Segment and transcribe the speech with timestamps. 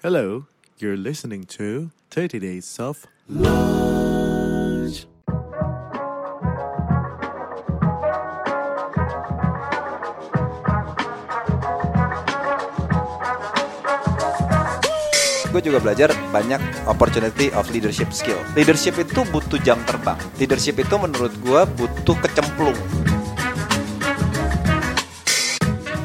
[0.00, 0.48] Hello,
[0.80, 5.04] you're listening to 30 Days of Lunch.
[15.52, 18.40] gue juga belajar banyak opportunity of leadership skill.
[18.56, 20.16] Leadership itu butuh jam terbang.
[20.40, 22.78] Leadership itu menurut gue butuh kecemplung.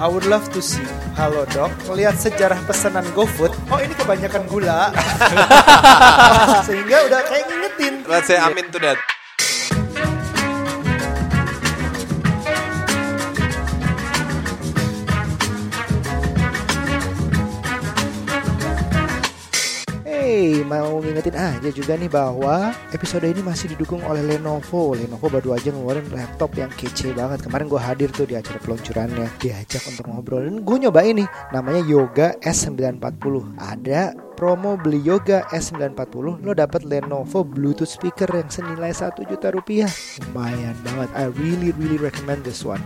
[0.04, 0.84] I would love to see
[1.16, 1.72] Halo Dok.
[1.96, 3.56] Melihat sejarah pesanan GoFood.
[3.72, 4.92] Oh ini kebanyakan gula.
[6.68, 7.94] Sehingga udah kayak ngingetin.
[8.04, 9.00] Let's say amin to that.
[20.66, 24.98] Mau ngingetin aja juga nih bahwa episode ini masih didukung oleh Lenovo.
[24.98, 27.46] Lenovo baru aja ngeluarin laptop yang kece banget.
[27.46, 30.44] Kemarin gue hadir tuh di acara peluncurannya, diajak untuk ngobrol.
[30.44, 31.24] Dan gue nyoba ini,
[31.54, 33.62] namanya Yoga S940.
[33.62, 39.90] Ada promo beli Yoga S940, lo dapat Lenovo Bluetooth speaker yang senilai 1 juta rupiah.
[40.30, 41.10] Lumayan banget.
[41.16, 42.82] I really really recommend this one.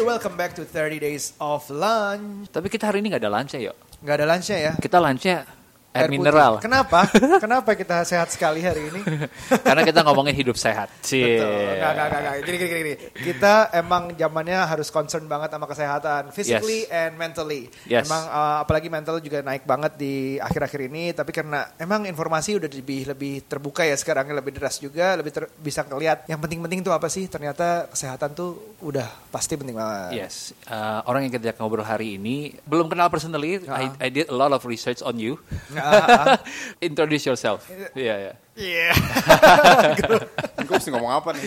[0.00, 2.48] Hey, welcome back to 30 Days of Lunch.
[2.48, 3.76] Tapi kita hari ini nggak ada lunch ya, yuk.
[4.00, 4.72] Nggak ada lunchnya ya?
[4.80, 5.44] Kita lunchnya
[5.90, 6.22] air, putih.
[6.22, 6.52] mineral.
[6.62, 7.10] Kenapa?
[7.44, 9.00] Kenapa kita sehat sekali hari ini?
[9.66, 10.86] Karena kita ngomongin hidup sehat.
[11.02, 11.42] Cie.
[11.42, 11.50] Betul.
[11.50, 12.34] Nggak, nggak, nggak, nggak.
[12.46, 12.94] Gini, gini, gini.
[13.10, 17.66] Kita emang zamannya harus concern banget sama kesehatan, physically and mentally.
[17.90, 18.06] Yes.
[18.06, 21.10] Emang uh, apalagi mental juga naik banget di akhir-akhir ini.
[21.10, 25.50] Tapi karena emang informasi udah lebih lebih terbuka ya sekarang lebih deras juga, lebih ter-
[25.58, 27.26] bisa ngeliat yang penting-penting tuh apa sih?
[27.26, 30.14] Ternyata kesehatan tuh udah pasti penting banget.
[30.14, 33.58] Yes, Uh, orang yang kita ngobrol hari ini belum kenal personally.
[33.66, 35.34] I, I did a lot of research on you.
[36.86, 37.64] Introduce yourself.
[37.92, 38.32] Iya, iya.
[38.54, 38.92] Iya.
[40.66, 41.42] Gue mesti ngomong apa nih?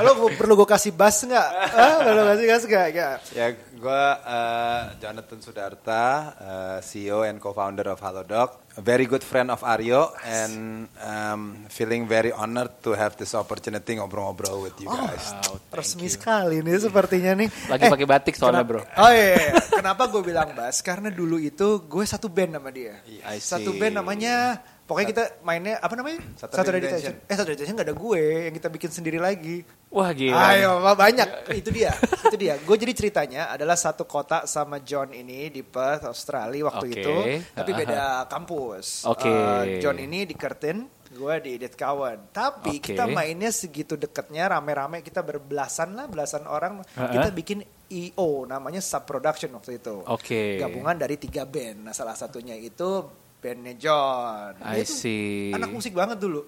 [0.00, 1.48] Lo gua- perlu gue kasih bass nggak?
[1.76, 2.64] Ah, perlu kasih bass?
[2.66, 3.16] Nggak.
[3.32, 3.46] ya
[3.78, 8.66] gue uh, Jonathan Sudarta, uh, CEO and co-founder of Halodoc.
[8.78, 13.98] A very good friend of Aryo and um, feeling very honored to have this opportunity
[13.98, 15.34] ngobrol-ngobrol with you guys.
[15.74, 17.48] Resmi sekali nih sepertinya nih.
[17.70, 18.82] Lagi pakai batik soalnya, bro.
[18.98, 19.52] Oh iya, iya.
[19.82, 20.78] kenapa gue bilang Bas?
[20.82, 23.02] Karena dulu itu gue satu band sama dia.
[23.42, 26.24] Satu band namanya, pokoknya kita mainnya apa namanya?
[26.40, 27.14] Saturday Detention.
[27.28, 29.60] Eh Saturday Detention gak ada gue, yang kita bikin sendiri lagi.
[29.92, 30.56] Wah gila.
[30.56, 31.28] Ayo, banyak.
[31.60, 32.60] Itu dia, itu dia.
[32.60, 37.00] Gue jadi ceritanya adalah satu kota sama John ini di Perth, Australia waktu Oke.
[37.00, 37.16] itu,
[37.56, 39.08] tapi beda kampus.
[39.08, 39.28] Oke.
[39.28, 42.28] Eh, John ini di Curtin, gue di Edith Cowan.
[42.28, 42.92] Tapi Oke.
[42.92, 46.84] kita mainnya segitu deketnya, rame-rame kita berbelasan lah, belasan orang.
[46.84, 47.08] Uh-uh.
[47.08, 50.04] Kita bikin EO, namanya Sub Production waktu itu.
[50.04, 50.60] Oke.
[50.60, 51.88] Gabungan dari tiga band.
[51.88, 54.58] Nah, salah satunya itu bandnya John.
[54.58, 55.54] Dia I see.
[55.54, 56.46] Anak musik banget dulu.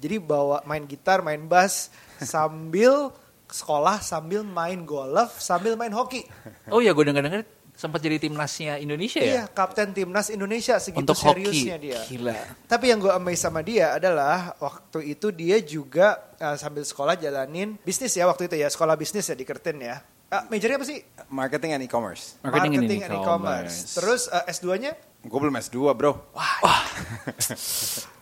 [0.00, 1.88] Jadi bawa main gitar, main bass
[2.20, 3.12] sambil
[3.46, 6.26] sekolah, sambil main golf, sambil main hoki.
[6.68, 9.52] Oh ya, gue denger-denger sempat jadi timnasnya Indonesia Iya, ya?
[9.52, 11.44] kapten timnas Indonesia segitu Untuk hoki.
[11.44, 12.00] seriusnya dia.
[12.08, 12.36] Gila.
[12.64, 17.76] Tapi yang gue amazed sama dia adalah waktu itu dia juga uh, sambil sekolah jalanin
[17.84, 20.00] bisnis ya waktu itu ya, sekolah bisnis ya di Kertin ya.
[20.26, 20.98] Uh, majornya apa sih?
[21.30, 22.40] Marketing and e-commerce.
[22.42, 23.94] Marketing and and e-commerce.
[23.94, 24.96] Terus uh, S2-nya?
[25.26, 26.12] Gue belum S2 bro.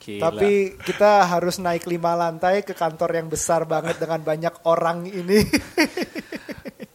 [0.04, 0.22] Gila.
[0.28, 5.44] Tapi kita harus naik lima lantai ke kantor yang besar banget dengan banyak orang ini.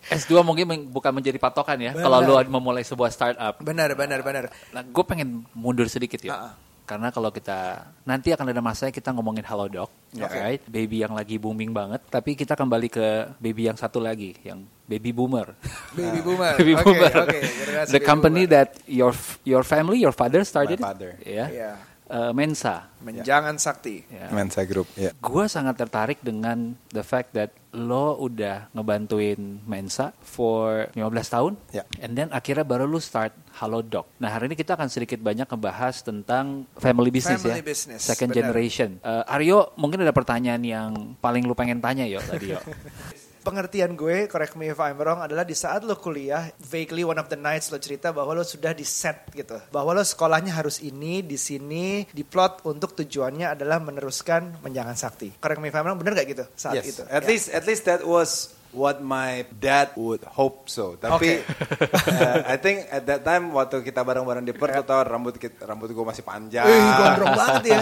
[0.09, 1.93] S2 mungkin men- bukan menjadi patokan ya.
[1.93, 2.03] Benar.
[2.05, 3.61] Kalau lu memulai sebuah startup.
[3.61, 4.43] benar, benar, benar.
[4.73, 6.33] Nah, gue pengen mundur sedikit ya.
[6.33, 6.53] Ah, ah.
[6.89, 10.25] Karena kalau kita nanti akan ada masanya kita ngomongin Halo Doc, Ya.
[10.25, 10.41] Oke.
[10.41, 10.61] right?
[10.65, 12.01] Baby yang lagi booming banget.
[12.09, 15.53] Tapi kita kembali ke baby yang satu lagi, yang baby boomer.
[15.93, 16.57] Baby boomer.
[16.59, 17.13] baby boomer.
[17.29, 18.53] generasi The baby company boomer.
[18.57, 19.13] that your
[19.45, 20.81] your family, your father started.
[20.81, 21.13] My father.
[21.21, 21.53] it?
[21.53, 21.77] Ya.
[22.09, 22.89] Uh, Mensa.
[23.05, 24.01] Menjangan sakti.
[24.09, 24.33] Ya.
[24.33, 24.89] Mensa Group.
[24.97, 25.13] Ya.
[25.21, 31.53] Gue sangat tertarik dengan the fact that lo udah ngebantuin Mensa for 15 tahun.
[31.69, 31.85] Ya.
[32.01, 34.09] And then akhirnya baru lo start Halo Doc.
[34.17, 37.69] Nah hari ini kita akan sedikit banyak ngebahas tentang family business Family ya.
[37.69, 38.39] business, Second benar.
[38.49, 38.89] generation.
[38.99, 40.91] Eh, Aryo mungkin ada pertanyaan yang
[41.21, 42.61] paling lu pengen tanya yo tadi yo.
[43.39, 47.31] Pengertian gue, correct me if I'm wrong, adalah di saat lo kuliah, vaguely one of
[47.31, 49.55] the nights lo cerita bahwa lo sudah di set gitu.
[49.71, 55.39] Bahwa lo sekolahnya harus ini, di sini, di plot untuk tujuannya adalah meneruskan menjangan sakti.
[55.39, 56.99] Correct me if I'm wrong, bener gak gitu saat yes.
[56.99, 57.03] itu?
[57.07, 57.29] At Ya.
[57.31, 60.93] least at least that was what my dad would hope so.
[60.93, 65.35] Tapi uh, I think at that time waktu kita bareng-bareng di Perth, lo tau rambut
[65.35, 66.65] kita, rambut gue masih panjang.
[66.65, 67.81] Wih, gondrong banget ya.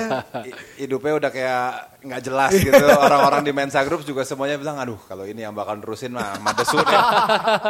[0.77, 1.65] Hidupnya udah kayak
[2.01, 2.85] nggak jelas gitu.
[2.87, 6.79] Orang-orang di Mensa Group juga semuanya bilang, aduh kalau ini yang bakal nerusin mah Madesu
[6.79, 7.01] deh.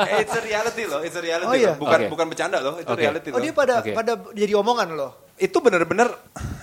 [0.08, 1.74] Eh, it's a reality loh, it's a reality Oh, iya?
[1.74, 1.82] loh.
[1.82, 2.10] Bukan Oke.
[2.14, 3.02] bukan bercanda loh, itu Oke.
[3.02, 3.44] reality Oh loh.
[3.44, 3.92] dia pada Oke.
[3.92, 5.27] pada jadi omongan lo.
[5.38, 6.10] Itu bener-bener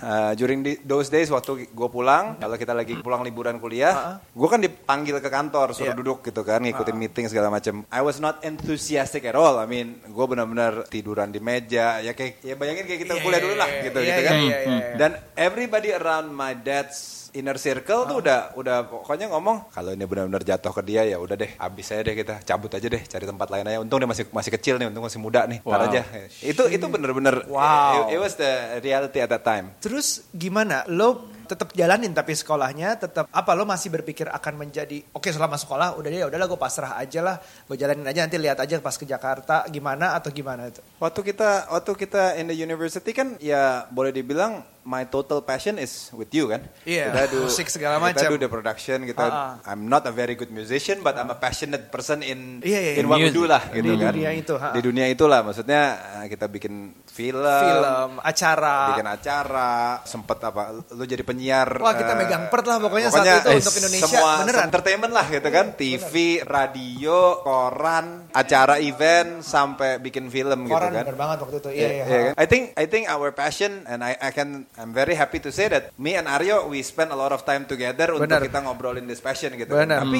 [0.01, 4.47] uh, during the- those days waktu gue pulang, kalau kita lagi pulang liburan kuliah, gue
[4.47, 5.97] kan dipanggil ke kantor suruh Iya.
[5.97, 7.87] duduk gitu kan, ngikutin meeting segala macam.
[7.87, 9.55] I was not enthusiastic at all.
[9.55, 13.39] I mean, gue bener-bener tiduran di meja, ya kayak ya bayangin kayak kita Iya, kuliah
[13.39, 14.35] iya, dulu lah iya, gitu iya, gitu iya, kan.
[14.35, 14.87] iya, iya, iya.
[14.95, 20.41] Dan everybody around my dad's inner circle tuh udah udah pokoknya ngomong kalau ini benar-benar
[20.41, 23.47] jatuh ke dia ya udah deh habis aja deh kita cabut aja deh cari tempat
[23.51, 25.91] lain aja untung dia masih masih kecil nih untung masih muda nih Wow.
[25.91, 26.01] aja
[26.41, 28.07] itu itu bener-bener Wow.
[28.07, 30.87] it, it was the reality at that time Terus gimana?
[30.87, 35.93] Lo tetap jalanin tapi sekolahnya tetap apa lo masih berpikir akan menjadi oke selama sekolah
[35.93, 38.97] udah deh ya udahlah gue pasrah aja lah gue jalanin aja nanti lihat aja pas
[38.97, 43.85] ke Jakarta gimana atau gimana itu waktu kita waktu kita in the university kan ya
[43.93, 48.05] boleh dibilang my total passion is with you kan Iya, kita do musik segala kita
[48.21, 48.29] macam.
[48.29, 49.67] do the production kita Ah, ah.
[49.67, 53.05] I'm not a very good musician but I'm a passionate person in Iya, iya, in
[53.05, 53.35] what we Music.
[53.35, 54.69] do lah gitu Di kan dunia itu, ha.
[54.71, 55.81] di dunia itulah maksudnya
[56.21, 56.73] eh, kita bikin
[57.07, 59.73] film film acara bikin acara
[60.03, 60.61] sempet apa
[60.91, 63.75] lu jadi penyiar Wah, kita eh, megang pert lah pokoknya saat pokoknya, itu eh, untuk
[63.75, 64.63] Indonesia, semua beneran.
[64.65, 71.07] entertainment lah gitu kan TV radio koran acara event sampai bikin film gitu koran kan
[71.07, 72.33] bener banget waktu itu iya Iya, iya iya kan?
[72.35, 75.71] I think I think our passion and I I can I'm very happy to say
[75.71, 78.43] that me and Aryo we spend a lot of time together Benar.
[78.43, 79.71] untuk kita ngobrolin this passion gitu.
[79.71, 80.03] Benar.
[80.03, 80.11] kan.
[80.11, 80.19] Tapi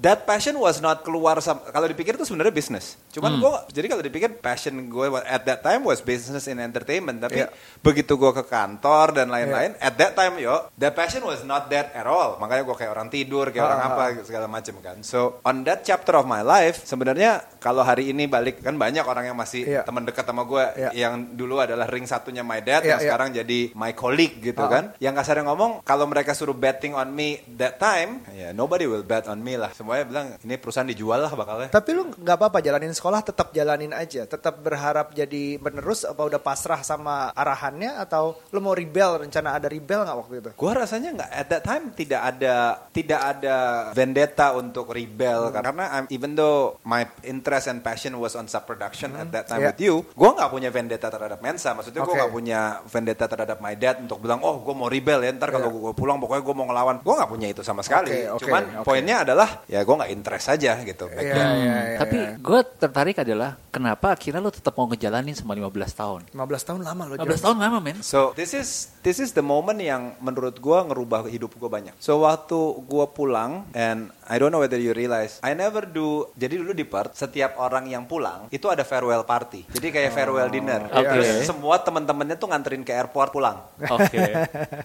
[0.00, 1.38] that passion was not keluar
[1.68, 2.98] kalau dipikir itu sebenarnya bisnis.
[3.10, 7.22] Cuman gua jadi kalau dipikir passion gue at that time was business in entertainment.
[7.22, 7.54] Tapi Iya.
[7.78, 11.94] begitu gua ke kantor dan lain-lain at that time yo that passion was not that
[11.94, 12.36] at all.
[12.36, 14.98] Makanya gua kayak orang tidur, kayak orang Ah, apa segala macam kan.
[15.02, 19.24] So on that chapter of my life sebenarnya kalau hari ini balik kan banyak orang
[19.24, 19.86] yang masih Iya.
[19.86, 20.90] teman dekat sama gue Iya.
[20.92, 23.06] yang dulu adalah ring satunya my dad Iya, yang iya.
[23.06, 24.68] sekarang jadi my colleague gitu Ah.
[24.68, 29.02] kan yang kasarnya ngomong kalau mereka suruh betting on me that time ya nobody will
[29.02, 32.58] bet on me lah semuanya bilang ini perusahaan dijual lah bakalnya Tapi lu nggak apa-apa
[32.58, 38.34] jalanin sekolah tetap jalanin aja, tetap berharap jadi penerus apa udah pasrah sama arahannya atau
[38.48, 40.50] lu mau rebel rencana ada rebel nggak waktu itu?
[40.52, 42.54] Gue rasanya nggak at that time tidak ada
[42.90, 43.56] tidak ada
[43.92, 45.54] vendetta untuk rebel Hmm.
[45.54, 49.60] karena I'm, even though my interest and passion was on sub production at that time
[49.60, 49.74] Yeah.
[49.74, 51.76] with you, gue nggak punya vendetta terhadap Mensa.
[51.76, 52.18] Maksudnya gue Oke.
[52.18, 55.68] nggak punya vendetta terhadap my dad untuk bilang oh gue mau rebel ya ntar kalau
[55.68, 55.82] Yeah.
[55.82, 56.96] gue pulang pokoknya gue mau ngelawan.
[57.02, 58.24] Gue nggak punya itu sama sekali.
[58.24, 58.86] Oke, oke, Cuman oke.
[58.86, 61.04] poinnya adalah ya gue nggak interest aja gitu.
[61.10, 61.34] Iya, then.
[61.36, 62.32] iya, iya, Tapi iya.
[62.38, 66.20] gue tertarik adalah kenapa akhirnya lo tetap mau ngejalanin selama 15 tahun.
[66.30, 67.96] 15 tahun lama lo 15 tahun lama men.
[68.00, 71.96] So this is this is the moment yang menurut gua ngerubah hidup gua banyak.
[71.98, 72.54] So waktu
[72.84, 76.30] gua pulang and I don't know whether you realize I never do.
[76.38, 79.66] Jadi dulu di Perth setiap orang yang pulang itu ada farewell party.
[79.72, 80.86] Jadi kayak farewell dinner.
[80.90, 81.08] Oke.
[81.08, 83.58] Terus semua teman-temannya tuh nganterin ke airport pulang.
[83.90, 84.20] Oke.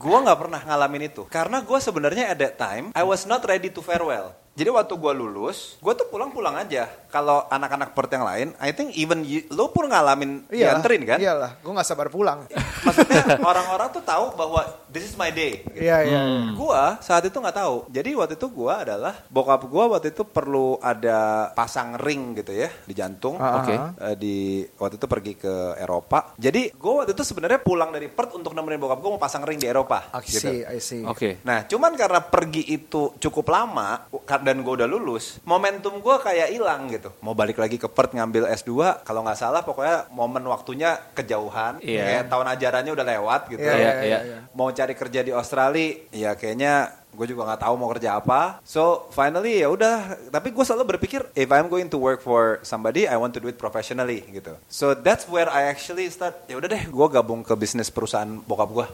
[0.04, 3.70] gua nggak pernah ngalamin itu karena gua sebenarnya at that time I was not ready
[3.70, 4.34] to farewell.
[4.58, 6.90] Jadi waktu gua lulus, gua tuh pulang-pulang aja.
[7.14, 11.18] Kalau anak-anak Perth yang lain, I think even you, lo pun ngalamin Iyalah, dianterin kan?
[11.22, 12.50] Iyalah, gue nggak sabar pulang.
[12.86, 15.62] maksudnya orang-orang tuh tahu bahwa this is my day.
[15.78, 16.22] Iya iya.
[16.58, 17.86] Gua saat itu nggak tahu.
[17.94, 22.70] Jadi waktu itu gua adalah bokap gua waktu itu perlu ada pasang ring gitu ya
[22.84, 23.38] di jantung.
[23.38, 23.76] Ah, Oke.
[23.78, 23.94] ah.
[24.10, 24.38] Eh, di
[24.82, 26.34] waktu itu pergi ke Eropa.
[26.34, 29.62] Jadi gua waktu itu sebenarnya pulang dari Perth untuk nemenin bokap gua mau pasang ring
[29.62, 30.10] di Eropa.
[30.18, 30.50] I gitu.
[30.50, 31.04] see, I see.
[31.06, 31.46] Oke.
[31.46, 34.10] Nah, cuman karena pergi itu cukup lama
[34.48, 37.12] dan gue udah lulus, momentum gue kayak hilang gitu.
[37.20, 41.84] Mau balik lagi ke Perth ngambil S2, kalau nggak salah pokoknya momen waktunya kejauhan.
[41.84, 42.04] Iya.
[42.08, 43.68] Kayak tahun ajarannya udah lewat gitu.
[43.68, 44.20] Iya, iya, iya, iya.
[44.24, 44.38] iya.
[44.56, 48.62] Mau cari kerja di Australia, ya kayaknya gue juga nggak tahu mau kerja apa.
[48.62, 50.30] So finally ya udah.
[50.30, 53.50] Tapi gue selalu berpikir if I'm going to work for somebody, I want to do
[53.50, 54.54] it professionally gitu.
[54.70, 56.46] So that's where I actually start.
[56.46, 58.88] Ya udah deh, gue gabung ke bisnis perusahaan bokap gue.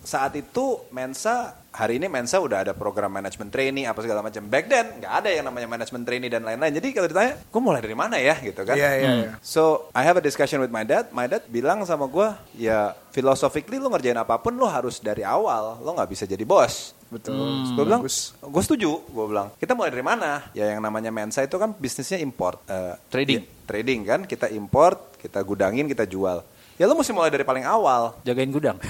[0.00, 4.40] Saat itu Mensa hari ini Mensa udah ada program management trainee apa segala macam.
[4.48, 6.72] Back then nggak ada yang namanya management trainee dan lain-lain.
[6.72, 8.74] Jadi kalau ditanya, gue mulai dari mana ya gitu kan?
[8.74, 9.32] Iya iya iya.
[9.44, 11.12] So I have a discussion with my dad.
[11.12, 15.78] My dad bilang sama gue, ya philosophically lo ngerjain apa pun lo harus dari awal.
[15.84, 16.97] Lo nggak bisa jadi bos.
[17.08, 17.72] Betul.
[17.72, 19.00] gue bilang, gue setuju.
[19.02, 20.44] Gue bilang, kita mulai dari mana?
[20.52, 22.60] Ya yang namanya Mensa itu kan bisnisnya import.
[22.64, 23.40] Eh, Trading.
[23.40, 26.44] ya, trading kan, kita import, kita gudangin, kita jual.
[26.76, 28.14] Ya lo mesti mulai dari paling awal.
[28.22, 28.76] Jagain gudang.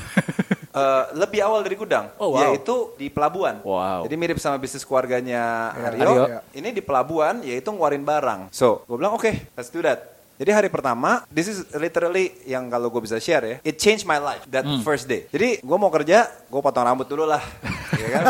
[0.68, 2.52] Eh, lebih awal dari gudang, Oh, wow.
[2.52, 3.58] yaitu di pelabuhan.
[3.64, 4.04] Wow.
[4.04, 6.02] Jadi mirip sama bisnis keluarganya Ya, Aryo.
[6.04, 6.24] Aryo.
[6.54, 8.52] Ini di pelabuhan, yaitu ngeluarin barang.
[8.52, 10.17] So, gue bilang oke, let's do that.
[10.38, 14.22] Jadi hari pertama, this is literally yang kalau gue bisa share ya, it changed my
[14.22, 15.26] life that first day.
[15.34, 17.42] Jadi gue mau kerja, gue potong rambut dulu lah,
[18.02, 18.22] ya kan?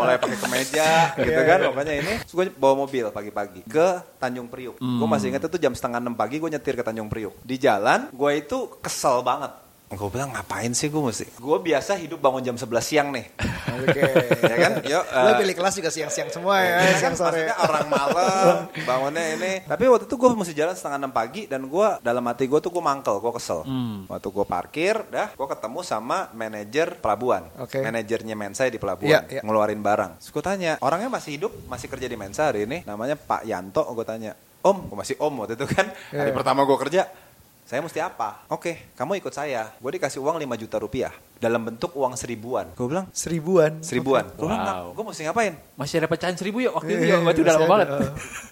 [0.00, 0.88] Mulai pakai kemeja,
[1.20, 1.58] gitu kan?
[1.68, 4.80] Pokoknya ini, gue bawa mobil pagi-pagi ke Tanjung Priuk.
[4.80, 7.36] Gue masih ingat itu jam setengah enam pagi gue nyetir ke Tanjung Priuk.
[7.44, 9.52] Di jalan, gue itu kesel banget.
[9.90, 11.26] Gue bilang ngapain sih gue mesti?
[11.34, 13.26] Gue biasa hidup bangun jam 11 siang nih.
[13.74, 14.02] Oke.
[14.38, 14.72] ya kan?
[14.86, 15.02] Yuk.
[15.02, 17.42] Lo eh, pilih kelas juga siang-siang semua ya, kan, siang sore.
[17.42, 18.54] maksudnya orang malam
[18.86, 19.52] bangunnya ini.
[19.66, 22.70] Tapi waktu itu gue mesti jalan setengah enam pagi dan gue dalam hati gue tuh
[22.70, 23.66] gue mangkel, gue kesel.
[24.06, 27.82] Waktu gue parkir, dah gue ketemu sama manajer pelabuhan, Oke.
[27.82, 29.42] manajernya Mensa di pelabuhan, Iya, iya.
[29.42, 30.22] ngeluarin barang.
[30.22, 33.82] Terus gue tanya, orangnya masih hidup, masih kerja di Mensa hari ini, namanya Pak Yanto.
[33.90, 35.90] Gue tanya, Om, gue masih Om waktu itu kan.
[36.14, 36.36] Hari Iya.
[36.38, 37.10] pertama gue kerja,
[37.70, 38.42] saya mesti apa?
[38.50, 39.70] Oke, kamu ikut saya.
[39.78, 42.68] Gue dikasih uang 5 juta rupiah dalam bentuk uang seribuan.
[42.76, 43.80] Gue bilang Seribuan.
[43.80, 44.28] seribuan.
[44.36, 44.94] Gue bilang, Wow.
[44.94, 45.56] gue mesti ngapain?
[45.74, 47.88] Masih ada pecahan seribu ya waktu itu Iya, ya, berarti udah lama banget.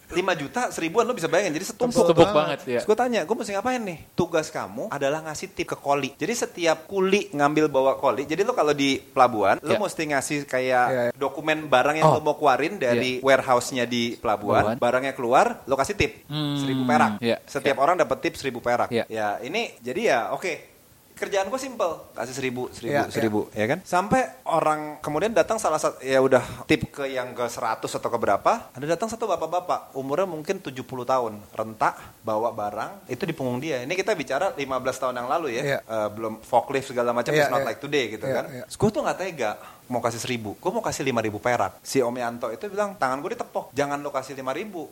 [0.09, 2.81] 5 juta seribuan lo bisa bayangin jadi setumpuk Tumpuk banget ya.
[2.81, 3.99] Gue tanya, gue mesti ngapain nih?
[4.17, 6.17] Tugas kamu adalah ngasih tip ke koli.
[6.17, 8.25] Jadi setiap kuli ngambil bawa koli.
[8.25, 9.79] Jadi lo kalau di pelabuhan, lo Ya.
[9.79, 11.13] mesti ngasih kayak Ya, ya.
[11.13, 12.17] dokumen barang yang Oh.
[12.17, 14.65] lo mau keluarin dari warehouse-nya di pelabuhan.
[14.65, 14.77] Pelabuhan.
[14.81, 17.21] Barangnya keluar, lo kasih tip Hmm, seribu perak.
[17.21, 17.37] ya.
[17.45, 18.89] Setiap orang dapat tip seribu perak.
[18.89, 19.05] Ya.
[19.07, 20.49] Ya ini jadi ya oke.
[20.49, 20.78] Kerjaan
[21.19, 23.11] gue simple, kasih seribu, seribu, Ya, ya.
[23.11, 23.79] seribu, ya kan?
[23.83, 28.19] Sampai orang kemudian datang salah satu, ya udah tip ke yang ke 100 atau ke
[28.19, 33.59] berapa, ada datang satu bapak-bapak, umurnya mungkin 70 tahun, rentak, bawa barang, itu di punggung
[33.59, 33.83] dia.
[33.83, 34.65] Ini kita bicara 15
[34.97, 35.79] tahun yang lalu ya, Iya.
[35.83, 37.69] Eh, belum forklift segala macam, Iya, it's not iya.
[37.69, 38.45] like today gitu Iya, kan.
[38.55, 38.65] iya.
[38.71, 39.51] Terus gue tuh gak tega,
[39.91, 41.83] mau kasih seribu, gue mau kasih lima ribu perak.
[41.83, 44.87] Si Om Yanto itu bilang, tangan gue ditepok, jangan lo kasih lima ribu.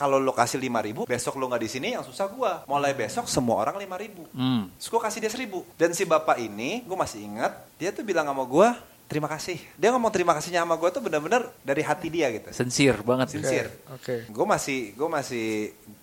[0.00, 2.64] Kalau lo kasih lima ribu, besok lo nggak di sini yang susah gua.
[2.64, 4.24] Mulai besok semua orang lima ribu.
[4.32, 4.72] Hmm.
[4.80, 5.60] Terus gue kasih dia seribu.
[5.76, 8.68] Dan si bapak ini, gue masih ingat, dia tuh bilang sama gue,
[9.10, 9.58] terima kasih.
[9.74, 12.46] Dia ngomong terima kasihnya sama gue tuh bener-bener dari hati dia gitu.
[12.50, 13.34] Sincere banget.
[13.34, 13.82] Sincere.
[13.90, 14.24] Oke.
[14.26, 15.46] Gue masih, gue masih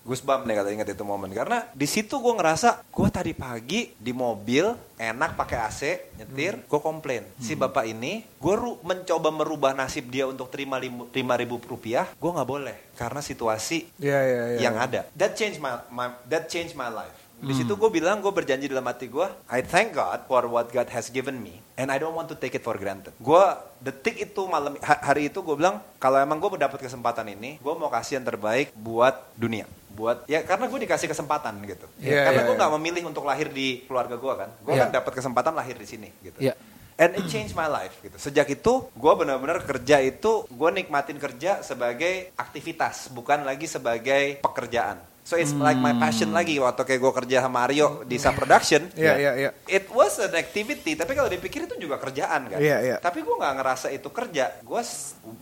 [0.04, 1.32] goosebump nih kalau ingat itu momen.
[1.32, 5.82] Karena di situ gue ngerasa, gue tadi pagi di mobil, enak pakai AC,
[6.18, 7.24] nyetir, gue komplain.
[7.38, 12.12] Si bapak ini, gue ru- mencoba merubah nasib dia untuk terima limu- lima ribu rupiah,
[12.12, 12.76] gue nggak boleh.
[12.94, 14.60] Karena situasi Iya, iya, iya.
[14.60, 15.08] yang ada.
[15.14, 17.16] That changed my, my that changed my life.
[17.38, 20.90] Di situ gue bilang, gue berjanji dalam hati gue, I thank God for what God
[20.90, 23.14] has given me, and I don't want to take it for granted.
[23.22, 23.44] Gue
[23.78, 27.74] detik itu malam ha- hari itu gue bilang, kalau emang gue mendapat kesempatan ini, gue
[27.78, 29.70] mau kasih yang terbaik buat dunia.
[29.94, 31.86] Buat ya karena gue dikasih kesempatan gitu.
[32.02, 32.62] Iya, karena iya, gue iya.
[32.62, 34.50] nggak memilih untuk lahir di keluarga gue kan.
[34.62, 34.82] Gue Iya.
[34.86, 36.38] kan dapat kesempatan lahir di sini gitu.
[36.38, 36.54] Iya.
[36.98, 38.18] And it changed my life gitu.
[38.18, 44.98] Sejak itu, gue benar-benar kerja itu, gue nikmatin kerja sebagai aktivitas, bukan lagi sebagai pekerjaan.
[45.28, 48.88] So it's like my passion lagi waktu kayak gue kerja sama Aryo di Sa Production.
[48.96, 49.50] Iya, iya, iya.
[49.68, 52.56] It was an activity, tapi kalau dipikir itu juga kerjaan kan.
[52.56, 52.96] Iya, iya.
[52.96, 54.56] Tapi gue nggak ngerasa itu kerja.
[54.64, 54.80] Gue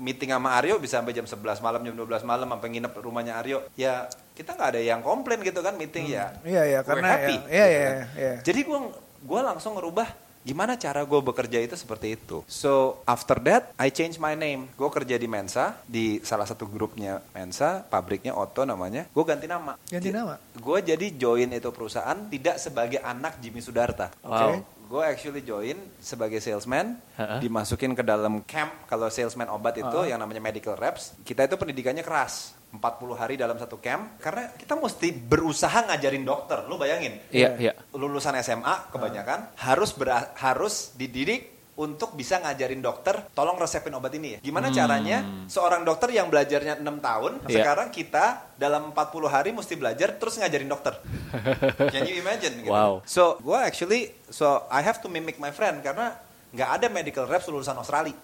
[0.02, 3.62] meeting sama Aryo bisa sampai jam 11 malam, jam 12 malam, sampai nginep rumahnya Aryo.
[3.78, 6.34] Ya kita nggak ada yang komplain gitu kan meeting ya.
[6.42, 8.08] Iya, iya, We're karena happy, ya- iya, gitu iya, kan.
[8.18, 8.34] iya.
[8.42, 8.80] Jadi gue
[9.22, 10.08] gua langsung ngerubah
[10.46, 12.46] gimana cara gue bekerja itu seperti itu.
[12.46, 14.70] So after that I change my name.
[14.78, 19.10] Gue kerja di Mensa di salah satu grupnya Mensa, pabriknya Otto namanya.
[19.10, 19.76] Gue ganti nama.
[19.90, 20.38] Ganti nama?
[20.56, 24.14] Gue jadi join itu perusahaan tidak sebagai anak Jimmy Sudarta.
[24.22, 24.62] Wow.
[24.86, 27.42] Gue actually join sebagai salesman, Ha-ha.
[27.42, 31.18] dimasukin ke dalam camp kalau salesman obat itu yang namanya medical reps.
[31.26, 32.54] Kita itu pendidikannya keras.
[32.78, 32.82] 40
[33.16, 36.64] hari dalam satu camp karena kita mesti berusaha ngajarin dokter.
[36.66, 37.20] Lu bayangin.
[37.30, 37.74] Iya, iya.
[37.92, 44.36] Lulusan SMA kebanyakan harus bera- harus dididik untuk bisa ngajarin dokter tolong resepin obat ini
[44.36, 44.40] ya.
[44.40, 47.56] Gimana caranya seorang dokter yang belajarnya 6 tahun Iya.
[47.60, 50.96] sekarang kita dalam 40 hari mesti belajar terus ngajarin dokter.
[51.92, 52.64] Can you imagine?
[52.64, 52.72] gitu?
[52.72, 53.04] Wow.
[53.04, 56.16] So, gue actually, so I have to mimic my friend karena
[56.56, 58.16] nggak ada medical reps lulusan Australia.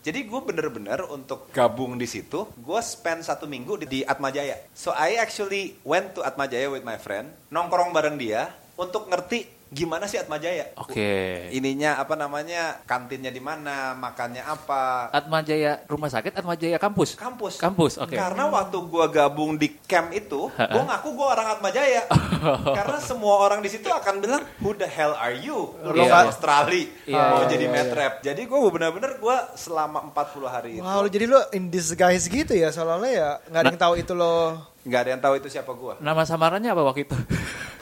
[0.00, 4.56] Jadi gue bener-bener untuk gabung di situ, gue spend satu minggu di, di Atmajaya.
[4.72, 8.48] So I actually went to Atmajaya with my friend, nongkrong bareng dia
[8.80, 10.74] untuk ngerti gimana sih Atmajaya.
[10.74, 11.46] Oke.
[11.54, 17.14] Ininya apa namanya, kantinnya di mana, makannya apa, Atma Jaya rumah sakit, Atma Jaya kampus.
[17.14, 17.54] kampus.
[17.56, 18.18] Kampus, oke.
[18.18, 22.02] Karena waktu gua gabung di camp itu, gua ngaku gua orang Atma Jaya.
[22.78, 26.28] Karena semua orang di situ akan bilang, "Who the hell are you?" Lu kan iya.
[26.28, 28.12] Australia Iya, mau iya, jadi iya, metrap.
[28.26, 32.52] Jadi gua benar-benar gua selama 40 hari itu Wow, lu jadi lu in disguise gitu
[32.52, 34.69] ya, seolah-olah ya nggak ada yang tahu itu lo.
[34.80, 36.00] Nggak ada yang tahu itu siapa gua.
[36.00, 37.16] Nama samarannya apa waktu itu?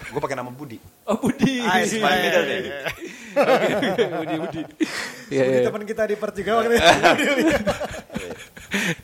[0.08, 0.80] Gua pakai nama Budi.
[1.06, 1.60] Oh Budi.
[1.62, 2.68] Ais, My middle name.
[4.18, 4.62] Budi Budi.
[5.28, 5.66] Iya, Iya, iya.
[5.68, 6.88] teman kita di Perth juga waktu itu.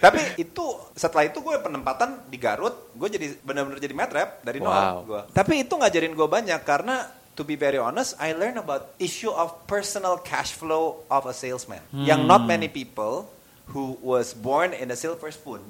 [0.04, 4.72] Tapi itu setelah itu gue penempatan di Garut, gue jadi benar-benar jadi metrap dari nol.
[4.72, 4.96] Wow.
[5.04, 5.20] Gua.
[5.32, 9.64] Tapi itu ngajarin gue banyak karena to be very honest, I learn about issue of
[9.64, 11.80] personal cash flow of a salesman.
[11.92, 13.28] Yang not many people
[13.72, 15.64] who was born in a silver spoon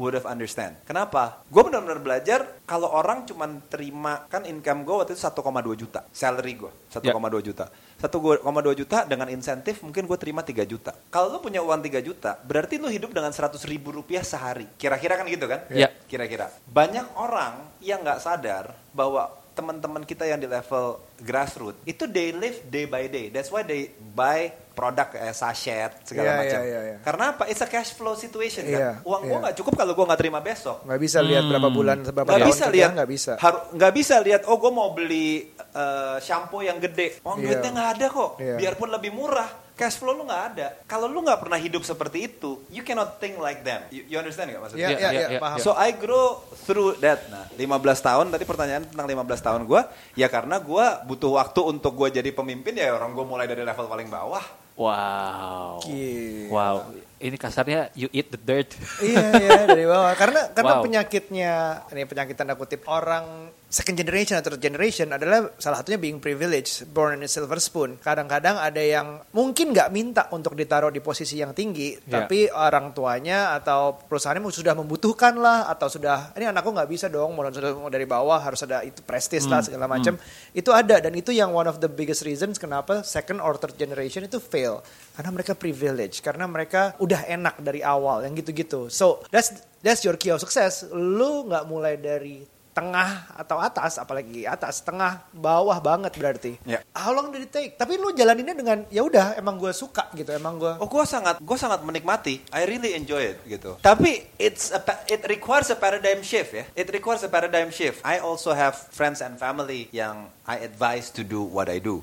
[0.00, 0.80] would have understand.
[0.88, 1.44] Kenapa?
[1.52, 6.56] Gue benar-benar belajar kalau orang cuma terima kan income gue waktu itu 1,2 juta salary
[6.56, 7.12] gue 1,2
[7.44, 7.68] juta
[8.00, 10.96] 1,2 juta dengan insentif mungkin gue terima 3 juta.
[11.12, 14.64] Kalau lu punya uang 3 juta, berarti lu hidup dengan 100 ribu rupiah sehari.
[14.80, 15.68] Kira-kira kan gitu kan?
[15.68, 15.92] Iya.
[16.08, 16.48] Kira-kira.
[16.64, 22.64] Banyak orang yang nggak sadar bahwa teman-teman kita yang di level grassroots itu they live
[22.64, 23.28] day by day.
[23.28, 26.58] That's why they buy produk kayak sachet segala Iya, macam.
[26.58, 26.96] iya, iya, iya.
[27.00, 27.44] Karena apa?
[27.44, 29.04] It's a cash flow situation Iya, kan.
[29.04, 29.42] Uang gua iya.
[29.42, 30.80] nggak cukup kalau gua nggak terima besok.
[30.82, 34.14] nggak bisa lihat berapa bulan berapa Nggak tahun bisa lihat, nggak bisa haru- nggak bisa
[34.18, 34.40] lihat.
[34.44, 37.20] Oh, gue mau beli eh, shampoo yang gede.
[37.20, 37.58] Oh, Iya.
[37.58, 38.30] duitnya nggak ada kok.
[38.36, 38.56] Iya.
[38.56, 40.76] Biarpun lebih murah, cash flow lu nggak ada.
[40.84, 43.80] Kalau lu nggak pernah hidup seperti itu, you cannot think like them.
[43.88, 44.92] You, you understand nggak maksudnya?
[44.92, 45.56] Iya, Iya, iya, paham.
[45.56, 47.24] So I grow through that.
[47.32, 47.64] Nah, 15
[48.04, 52.28] tahun tadi pertanyaan tentang 15 tahun gua, ya karena gua butuh waktu untuk gua jadi
[52.28, 54.44] pemimpin ya orang gua mulai dari level paling bawah.
[54.76, 55.80] Wow.
[55.84, 56.48] Gila.
[56.52, 56.76] Wow.
[57.20, 58.72] Ini kasarnya you eat the dirt.
[59.04, 60.84] iya iya dari bawah karena karena Wow.
[60.84, 61.52] penyakitnya
[61.92, 66.90] ini penyakit tanda kutip orang second generation atau third generation adalah salah satunya being privileged
[66.90, 68.02] born in a silver spoon.
[68.02, 72.26] Kadang-kadang ada yang mungkin nggak minta untuk ditaruh di posisi yang tinggi Ya.
[72.26, 77.38] tapi orang tuanya atau perusahaannya sudah membutuhkan lah atau sudah ini anakku nggak bisa dong
[77.38, 77.46] mau
[77.86, 80.18] dari bawah harus ada itu prestis lah segala macam
[80.50, 84.26] itu ada dan itu yang one of the biggest reasons kenapa second or third generation
[84.26, 84.82] itu fail.
[85.14, 88.90] Karena mereka privilege karena mereka udah enak dari awal yang gitu-gitu.
[88.90, 89.54] So that's
[89.86, 90.82] that's your key of success.
[90.90, 92.42] Lu nggak mulai dari
[92.80, 96.80] tengah atau atas apalagi atas tengah bawah banget berarti Ya.
[96.90, 100.32] how long did it take tapi lu jalaninnya dengan ya udah emang gue suka gitu
[100.32, 102.40] emang gue Oh, gue sangat, gue sangat menikmati.
[102.48, 103.76] I really enjoy it gitu.
[103.76, 106.64] Tapi it's a, it requires a paradigm shift ya.
[106.72, 108.00] It requires a paradigm shift.
[108.00, 112.00] I also have friends and family yang I advise to do what I do.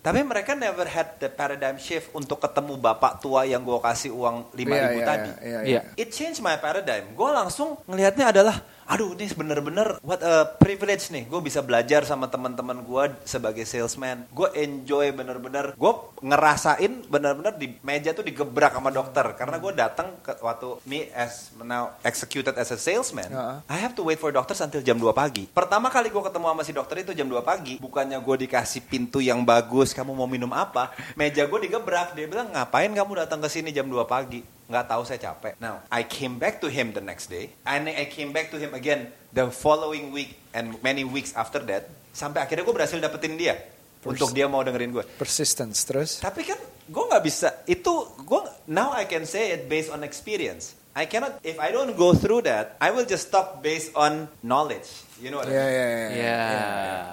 [0.00, 4.48] Tapi mereka never had the paradigm shift untuk ketemu bapak tua yang gue kasih uang
[4.48, 5.30] 5 Iya, ribu iya, tadi.
[5.34, 5.80] iya, iya, Iya.
[5.96, 7.12] It changed my paradigm.
[7.12, 11.24] Gue langsung ngelihatnya adalah, aduh ini bener-bener what a privilege nih.
[11.28, 14.28] Gue bisa belajar sama teman-teman gue sebagai salesman.
[14.30, 15.72] Gue enjoy bener-bener.
[15.74, 19.24] Gue ngerasain bener-bener di meja tuh digebrak sama dokter.
[19.34, 23.28] Karena gue datang ke waktu me as now executed as a salesman.
[23.28, 23.56] Heeh.
[23.68, 25.48] I have to wait for doctors until jam 2 pagi.
[25.50, 27.80] Pertama kali gue ketemu sama si dokter itu jam 2 pagi.
[27.80, 30.92] Bukannya gue dikasih pintu yang bagus, kamu mau minum apa?
[31.16, 32.12] Meja gue digebrak.
[32.14, 34.44] Dia bilang, ngapain kamu datang ke sini jam 2 pagi?
[34.64, 35.60] Nggak tahu saya capek.
[35.60, 37.52] Now, I came back to him the next day.
[37.68, 41.88] And I came back to him again the following week and many weeks after that.
[42.14, 43.58] Sampai akhirnya gue berhasil dapetin dia.
[44.04, 45.04] Untuk dia mau dengerin gue.
[45.16, 47.64] persistence terus Tapi kan gue nggak bisa.
[47.64, 50.76] Itu gue now I can say it based on experience.
[50.94, 54.86] I cannot if I don't go through that, I will just stop based on knowledge.
[55.18, 55.72] You know what Iya I mean?
[55.72, 56.06] iya iya.
[56.12, 56.38] Iya.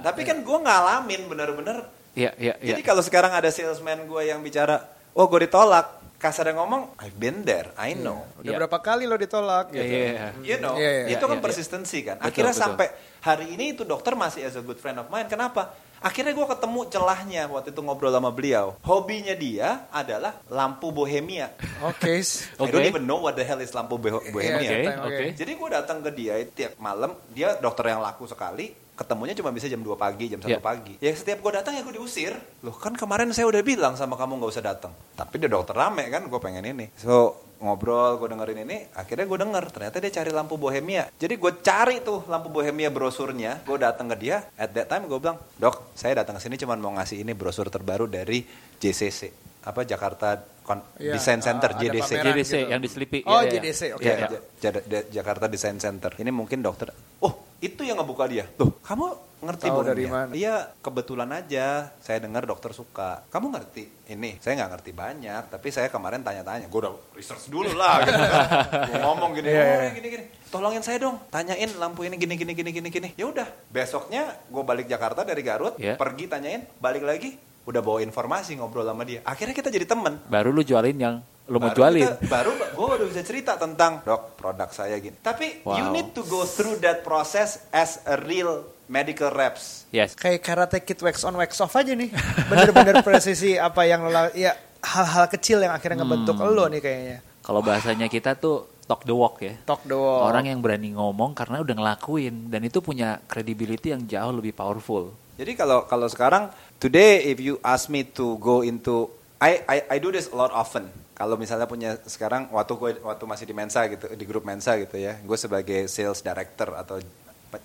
[0.04, 1.78] Tapi kan gue ngalamin bener-bener.
[2.12, 2.76] Iya, iya, iya.
[2.76, 4.84] Jadi kalau sekarang ada salesman gue yang bicara,
[5.16, 8.22] oh gue ditolak, kasarnya ngomong, I've been there, I know.
[8.38, 8.58] Udah Iya.
[8.62, 9.90] berapa kali lo ditolak Iya, gitu.
[9.90, 10.28] iya.
[10.46, 11.44] You know, Iya, iya, itu kan iya, iya.
[11.44, 12.16] persistency kan.
[12.16, 12.64] Betul, Akhirnya betul.
[12.64, 12.88] sampai
[13.20, 15.26] hari ini itu dokter masih as a good friend of mine.
[15.26, 15.74] Kenapa?
[15.98, 18.74] Akhirnya gue ketemu celahnya waktu itu ngobrol sama beliau.
[18.82, 21.54] Hobinya dia adalah lampu bohemia.
[21.84, 22.18] Oke.
[22.18, 22.26] I
[22.58, 22.70] Oke.
[22.72, 24.66] don't even know what the hell is lampu bohe- bohemia.
[24.66, 25.26] Oke, Iya, oke.
[25.38, 29.66] Jadi gue datang ke dia tiap malam, dia dokter yang laku sekali, ketemunya cuma bisa
[29.66, 30.60] jam 2 pagi, jam 1 Iya.
[30.60, 30.94] pagi.
[30.98, 32.38] Ya setiap gue datang ya gue diusir.
[32.62, 34.94] Loh kan kemarin saya udah bilang sama kamu nggak usah datang.
[35.12, 36.94] Tapi dia dokter rame kan, gue pengen ini.
[36.96, 41.14] So ngobrol, gue dengerin ini, akhirnya gue denger ternyata dia cari lampu bohemia.
[41.14, 44.50] Jadi gue cari tuh lampu bohemia brosurnya, gue datang ke dia.
[44.56, 47.70] At that time gue bilang, dok, saya datang ke sini cuma mau ngasih ini brosur
[47.70, 48.42] terbaru dari
[48.76, 49.30] JCC,
[49.64, 52.12] apa Jakarta Con- Iya, Design Center ada JDC.
[52.16, 52.70] JDC gitu.
[52.70, 53.20] yang diselipi.
[53.26, 53.54] Oh, Iya, iya.
[53.60, 54.02] JDC, oke.
[54.04, 54.14] Ya.
[54.18, 56.14] Ja- Ja- Ja- Jakarta Design Center.
[56.16, 56.90] Ini mungkin dokter.
[57.20, 58.50] Oh, itu yang ngebuka dia.
[58.58, 59.06] Tuh, kamu
[59.41, 60.34] ngerti Tahu Bung dari mana?
[60.34, 61.93] Iya, kebetulan aja.
[62.02, 63.21] Saya dengar dokter suka.
[63.30, 63.86] Kamu ngerti?
[64.10, 65.43] Ini, saya nggak ngerti banyak.
[65.54, 66.65] Tapi saya kemarin tanya-tanya.
[66.65, 68.02] Gue udah research dulu lah.
[68.02, 68.45] Gitu kan.
[68.89, 69.93] Gue ngomong gini, oh, iya.
[69.93, 70.26] gini, gini.
[70.50, 71.21] Tolongin saya dong.
[71.30, 73.10] Tanyain lampu ini gini, gini, gini, gini, gini.
[73.13, 73.45] Ya udah.
[73.69, 75.78] Besoknya gue balik Jakarta dari Garut.
[75.78, 76.02] Iya.
[76.02, 76.65] Pergi tanyain.
[76.82, 77.38] Balik lagi.
[77.62, 79.21] Udah bawa informasi ngobrol sama dia.
[79.21, 80.17] Akhirnya kita jadi temen.
[80.26, 81.15] Baru lu jualin yang
[81.52, 82.08] lu mau Baru jualin.
[82.08, 85.20] kita- baru gue baru bisa cerita tentang dok produk saya gini.
[85.20, 85.92] Tapi you Wow.
[85.92, 89.84] need to go through that process as a real medical reps.
[89.90, 90.16] Yes.
[90.16, 92.08] Kayak karate kid wax on wax off aja nih.
[92.48, 97.18] Bener-bener presisi apa yang lo ya hal-hal kecil yang akhirnya ngebentuk lo nih kayaknya.
[97.42, 99.60] Kalau bahasanya kita tuh talk the walk ya.
[99.62, 100.24] Talk the walk.
[100.26, 105.12] Orang yang berani ngomong karena udah ngelakuin dan itu punya credibility yang jauh lebih powerful.
[105.36, 109.98] Jadi kalau kalau sekarang today if you ask me to go into I I, I
[109.98, 110.88] do this a lot often.
[111.22, 114.98] Kalau misalnya punya sekarang waktu gue waktu masih di Mensa gitu di grup Mensa gitu
[114.98, 116.98] ya, gue sebagai sales director atau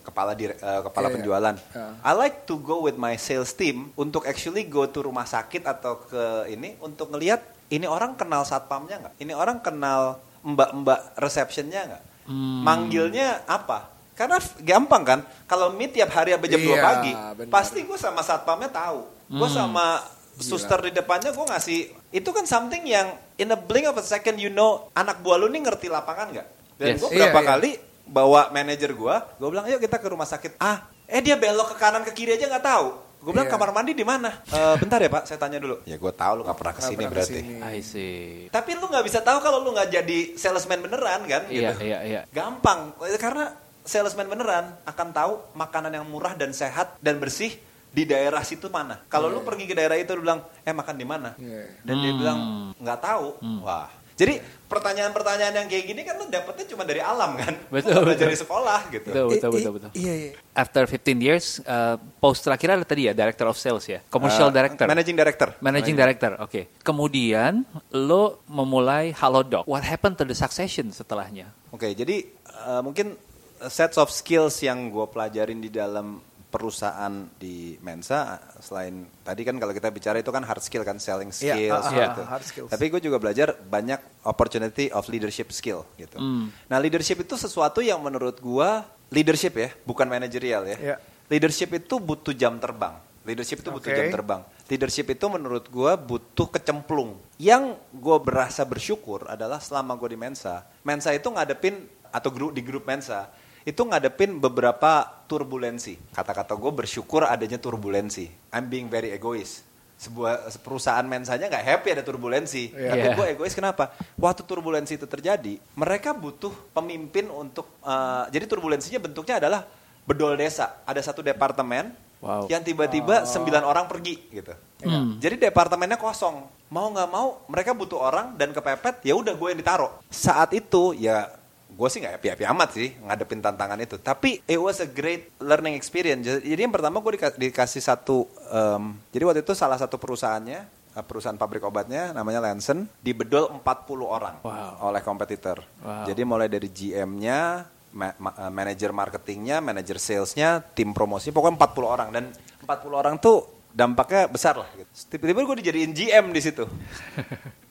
[0.02, 1.16] kepala dire- eh, kepala Iya, iya.
[1.16, 1.54] penjualan.
[1.56, 1.86] Iya.
[2.02, 6.02] I like to go with my sales team untuk actually go to rumah sakit atau
[6.02, 9.14] ke ini untuk ngelihat ini orang kenal satpamnya nggak?
[9.16, 12.02] Ini orang kenal mbak-mbak receptionnya nggak?
[12.26, 12.60] Hmm.
[12.60, 13.88] Manggilnya apa?
[14.12, 17.52] Karena gampang kan, kalau meet tiap hari sampai jam 2 Iya, pagi, benar.
[17.52, 19.00] pasti gue sama satpamnya tahu.
[19.28, 20.00] Gue sama
[20.38, 24.36] suster di depannya gue ngasih, itu kan something yang in a blink of a second
[24.36, 26.46] you know, anak buah lu nih ngerti lapangan nggak?
[26.76, 27.00] Dan Yes.
[27.00, 27.48] gue Iya, berapa iya.
[27.50, 27.70] kali
[28.04, 30.56] bawa manajer gue, gue bilang, ayo kita ke rumah sakit.
[30.58, 32.86] Ah, Eh dia belok ke kanan ke kiri aja nggak tahu.
[33.22, 33.54] Gue bilang Iya.
[33.54, 34.42] kamar mandi di mana?
[34.44, 35.78] "Eh, bentar ya pak, saya tanya dulu.
[35.82, 37.30] Ya gue tahu lu nggak pernah ke sini pernah berarti.
[37.30, 37.54] ke sini.
[37.62, 38.26] I see.
[38.50, 41.46] Tapi lu nggak bisa tahu kalau lu nggak jadi salesman beneran kan?
[41.46, 41.86] Iya, gitu.
[41.86, 42.20] iya, iya.
[42.28, 47.54] Gampang, karena salesman beneran akan tahu makanan yang murah dan sehat dan bersih
[47.96, 49.00] di daerah situ mana.
[49.08, 51.32] Kalau lu pergi ke daerah itu lu bilang, eh makan di mana?
[51.40, 51.80] Iya.
[51.80, 52.38] Dan dia bilang
[52.76, 53.28] nggak tahu.
[53.64, 53.88] Wah.
[54.16, 57.52] Jadi pertanyaan-pertanyaan yang kayak gini kan lu dapetnya cuma dari alam kan?
[57.72, 58.32] Betul, Lu belajar betul.
[58.32, 59.08] di sekolah gitu.
[59.12, 59.90] Betul, betul, betul, betul.
[59.92, 60.32] Iya, iya.
[60.56, 64.56] After 15 years, uh, post terakhir ada tadi ya, Director of Sales ya, Commercial Uh,
[64.56, 64.88] Director.
[64.88, 65.48] Managing Director.
[65.60, 66.80] Managing Director, oke.
[66.80, 69.68] Kemudian lo memulai Halodoc.
[69.68, 71.52] What happened to the succession setelahnya?
[71.68, 72.24] Oke, jadi
[72.64, 73.20] uh, mungkin
[73.68, 76.24] sets of skills yang gue pelajarin di dalam
[76.56, 81.28] perusahaan di Mensa selain tadi kan kalau kita bicara itu kan hard skill kan selling
[81.36, 82.22] Iya, skills ah, ah, gitu.
[82.24, 82.70] hard skills.
[82.72, 86.16] Tapi gue juga belajar banyak opportunity of leadership skill gitu.
[86.16, 86.48] Hmm.
[86.72, 88.68] Nah leadership itu sesuatu yang menurut gue
[89.12, 90.76] leadership ya, bukan manajerial ya.
[90.80, 90.96] Iya.
[91.28, 92.96] Leadership itu butuh jam terbang.
[93.28, 93.98] Leadership itu butuh Oke.
[93.98, 94.40] jam terbang.
[94.72, 97.20] Leadership itu menurut gue butuh kecemplung.
[97.36, 102.64] Yang gue berasa bersyukur adalah selama gue di Mensa, Mensa itu ngadepin atau grup di
[102.64, 103.28] grup Mensa
[103.66, 105.98] itu ngadepin beberapa turbulensi.
[106.14, 108.30] Kata-kata gue bersyukur adanya turbulensi.
[108.54, 109.66] I'm being very egoist.
[109.96, 112.70] Sebuah perusahaan mensanya nggak happy ada turbulensi.
[112.70, 112.90] Iya.
[112.94, 113.16] Tapi Iya.
[113.18, 113.90] gue egois kenapa?
[114.14, 117.66] Waktu turbulensi itu terjadi, mereka butuh pemimpin untuk.
[117.82, 119.66] eh, jadi turbulensinya bentuknya adalah
[120.06, 120.86] bedol desa.
[120.86, 122.48] Ada satu departemen Wow.
[122.48, 124.54] yang tiba-tiba sembilan orang pergi gitu.
[124.86, 125.18] Hmm.
[125.18, 126.48] Jadi departemennya kosong.
[126.70, 129.02] Mau nggak mau mereka butuh orang dan kepepet.
[129.02, 129.90] Ya udah gue yang ditaruh.
[130.08, 131.28] Saat itu ya
[131.76, 133.96] gue sih nggak happy-happy amat sih ngadepin tantangan itu.
[133.96, 136.24] Tapi it was a great learning experience.
[136.24, 138.24] Jadi yang pertama gue dika- dikasih satu.
[138.46, 140.60] em, jadi waktu itu salah satu perusahaannya
[140.96, 143.68] eh, perusahaan pabrik obatnya namanya Lansen dibedol 40
[144.02, 144.88] orang Wow.
[144.88, 145.60] oleh kompetitor.
[145.78, 146.08] Wow.
[146.08, 151.84] Jadi mulai dari GM-nya, ma- ma- eh, manajer marketingnya, manajer salesnya, tim promosi, pokoknya 40
[151.86, 152.24] orang dan
[152.64, 154.72] 40 orang tuh dampaknya besar lah.
[154.72, 154.88] Gitu.
[155.12, 156.64] Tiba-tiba gue dijadiin GM di situ.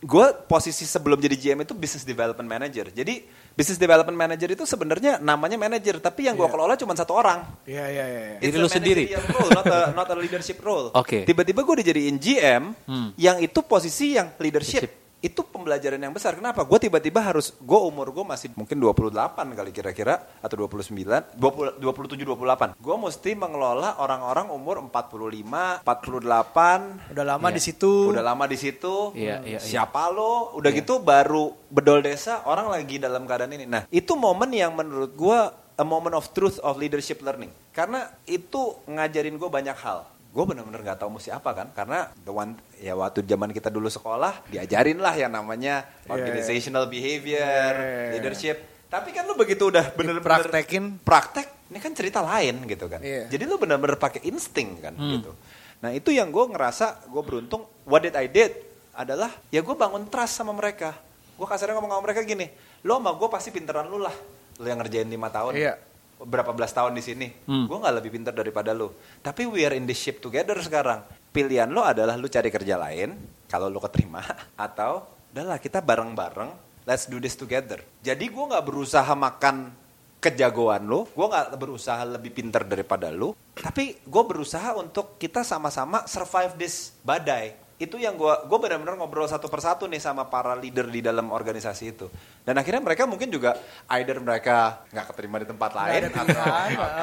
[0.06, 2.94] gue posisi sebelum jadi GM itu business development manager.
[2.94, 7.48] Jadi business development manager itu sebenarnya namanya manager, tapi yang gue kelola cuma satu orang.
[7.64, 8.22] Iya, iya, iya.
[8.36, 8.38] iya.
[8.44, 9.04] Diri It's lu sendiri?
[9.16, 10.92] Role, not, a, not a leadership role.
[11.02, 11.24] Oke.
[11.24, 13.16] Tiba-tiba gue dijadiin GM, Hmm.
[13.16, 14.84] yang itu posisi yang leadership.
[14.84, 15.05] Leadership.
[15.26, 16.38] Itu pembelajaran yang besar.
[16.38, 16.62] Kenapa?
[16.62, 19.10] Gue tiba-tiba harus, gue umur gue masih mungkin 28
[19.58, 22.78] kali kira-kira, atau 29, 20, 27, 28.
[22.78, 27.56] Gue mesti mengelola orang-orang umur 45, 48, Udah lama Iya.
[27.58, 27.94] di situ.
[28.14, 28.94] udah lama di situ.
[29.18, 29.60] Iya, iya, iya.
[29.60, 30.54] Siapa lo?
[30.54, 33.66] Udah gitu baru bedol desa orang lagi dalam keadaan ini.
[33.66, 37.50] Nah, itu momen yang menurut gua a moment of truth of leadership learning.
[37.74, 40.08] Karena itu ngajarin gue banyak hal.
[40.36, 41.72] Gue bener-bener nggak tahu mesti apa kan.
[41.72, 47.72] Karena the one ya waktu zaman kita dulu sekolah diajarin lah yang namanya organizational behavior,
[47.72, 48.20] Iya.
[48.20, 48.58] leadership.
[48.86, 51.00] Tapi kan lu begitu udah bener-bener Dipraktekin.
[51.02, 53.00] praktek, ini kan cerita lain gitu kan.
[53.00, 53.32] Iya.
[53.32, 55.32] Jadi lu bener-bener pakai insting kan gitu.
[55.80, 57.64] Nah itu yang gue ngerasa gue beruntung.
[57.84, 58.52] What did I did
[58.92, 60.92] adalah ya gue bangun trust sama mereka.
[61.36, 62.48] Gue kasarnya ngomong sama mereka gini,
[62.84, 64.14] lo sama gue pasti pinteran lu lah.
[64.56, 65.56] Lo yang ngerjain lima tahun.
[65.56, 65.74] Iya.
[66.22, 67.28] Berapa belas tahun di sini.
[67.48, 67.68] Hmm.
[67.68, 68.96] Gue nggak lebih pintar daripada lo.
[69.20, 71.04] Tapi we are in this ship together sekarang.
[71.36, 73.16] Pilihan lo adalah lu cari kerja lain.
[73.52, 74.24] Kalau lo keterima.
[74.66, 75.04] Atau
[75.36, 76.52] udahlah kita bareng-bareng.
[76.86, 77.82] Let's do this together.
[78.06, 79.86] Jadi gue nggak berusaha makan
[80.26, 86.10] kejagoan lo, gue nggak berusaha lebih pintar daripada lo, tapi gue berusaha untuk kita sama-sama
[86.10, 87.54] survive this badai.
[87.76, 91.84] Itu yang gue, gue benar-benar ngobrol satu persatu nih sama para leader di dalam organisasi
[91.92, 92.08] itu.
[92.48, 93.60] Dan akhirnya mereka mungkin juga
[94.00, 96.44] either mereka nggak keterima di tempat lain atau,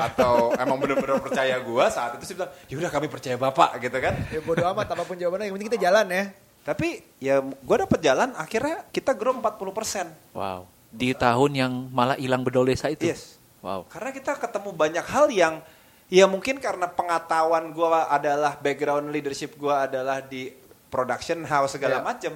[0.08, 4.16] atau emang benar-benar percaya gue saat itu sih bilang, yaudah kami percaya bapak gitu kan.
[4.32, 6.24] Ya bodo amat apa pun jawabannya, yang penting kita jalan ya.
[6.62, 6.88] Tapi
[7.20, 10.32] ya gue dapet jalan, akhirnya kita grow 40%.
[10.32, 10.64] Wow.
[10.88, 13.12] Di tahun yang malah hilang bedol desa itu.
[13.12, 13.37] Yes.
[13.61, 13.85] Wow.
[13.92, 15.61] Karena kita ketemu banyak hal yang
[16.12, 20.52] ya mungkin karena pengetahuan gue adalah background leadership gue adalah di
[20.92, 22.05] production house segala Iya.
[22.05, 22.33] macam.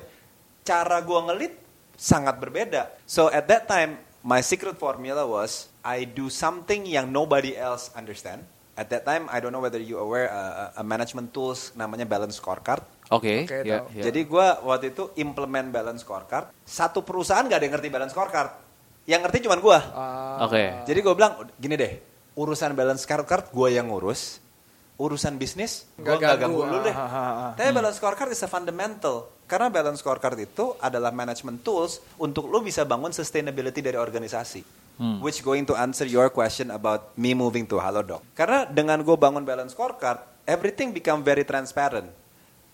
[0.64, 1.54] Cara gue ngelit
[1.94, 2.96] sangat berbeda.
[3.04, 8.42] So at that time my secret formula was I do something yang nobody else understand.
[8.76, 12.36] At that time I don't know whether you aware uh, a management tools namanya balance
[12.36, 12.82] scorecard.
[13.08, 13.46] Oke.
[13.46, 13.94] Oke, ya, tahu.
[13.94, 14.02] ya.
[14.10, 16.50] Jadi gue waktu itu implement balance scorecard.
[16.66, 18.50] Satu perusahaan gak ada yang ngerti balance scorecard.
[19.06, 19.78] Yang ngerti cuma gue.
[19.94, 20.82] Ah, Oke.
[20.84, 21.92] Jadi gue bilang gini deh,
[22.34, 24.42] urusan balance scorecard gue yang ngurus,
[24.96, 26.60] urusan bisnis gue Nggak gak ganggu.
[26.64, 26.94] lu deh.
[26.94, 27.52] Ah, ah, ah.
[27.52, 29.28] Tapi balance scorecard is a fundamental.
[29.44, 34.64] Karena balance scorecard itu adalah management tools untuk lu bisa bangun sustainability dari organisasi.
[34.96, 35.20] Hmm.
[35.20, 38.24] Which going to answer your question about me moving to Halodoc.
[38.32, 42.08] Karena dengan gue bangun balance scorecard, everything become very transparent.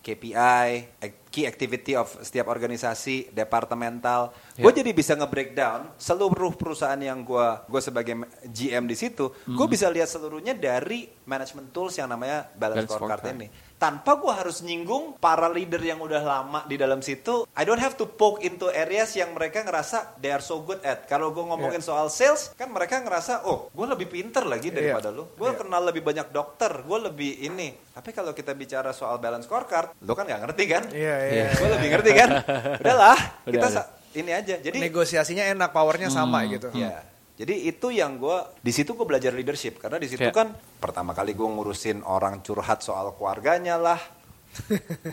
[0.02, 0.68] KPI,
[1.32, 4.36] key activity of setiap organisasi, departemental.
[4.52, 9.88] Gue jadi bisa nge-breakdown seluruh perusahaan yang gue gue sebagai GM di situ, gue bisa
[9.88, 13.48] lihat seluruhnya dari management tools yang namanya balance, Balance scorecard ini.
[13.82, 17.98] Tanpa gue harus nyinggung para leader yang udah lama di dalam situ, I don't have
[17.98, 21.10] to poke into areas yang mereka ngerasa they are so good at.
[21.10, 25.26] Kalau gue ngomongin soal sales, kan mereka ngerasa, oh, gue lebih pinter lagi daripada lu.
[25.34, 27.74] Gue kenal lebih banyak dokter, gue lebih ini.
[27.90, 30.82] Tapi kalau kita bicara soal balance scorecard, lu kan nggak ngerti kan?
[30.94, 31.46] Iya, iya.
[31.60, 32.28] Gue lebih ngerti kan?
[32.82, 34.54] Udahlah, kita Udah, ini aja.
[34.58, 36.68] Jadi Negosiasinya enak, powernya sama gitu.
[36.74, 37.04] Ya.
[37.32, 40.30] Jadi itu yang gue di situ gue belajar leadership karena di situ Ya.
[40.30, 43.98] kan pertama kali gue ngurusin orang curhat soal keluarganya lah,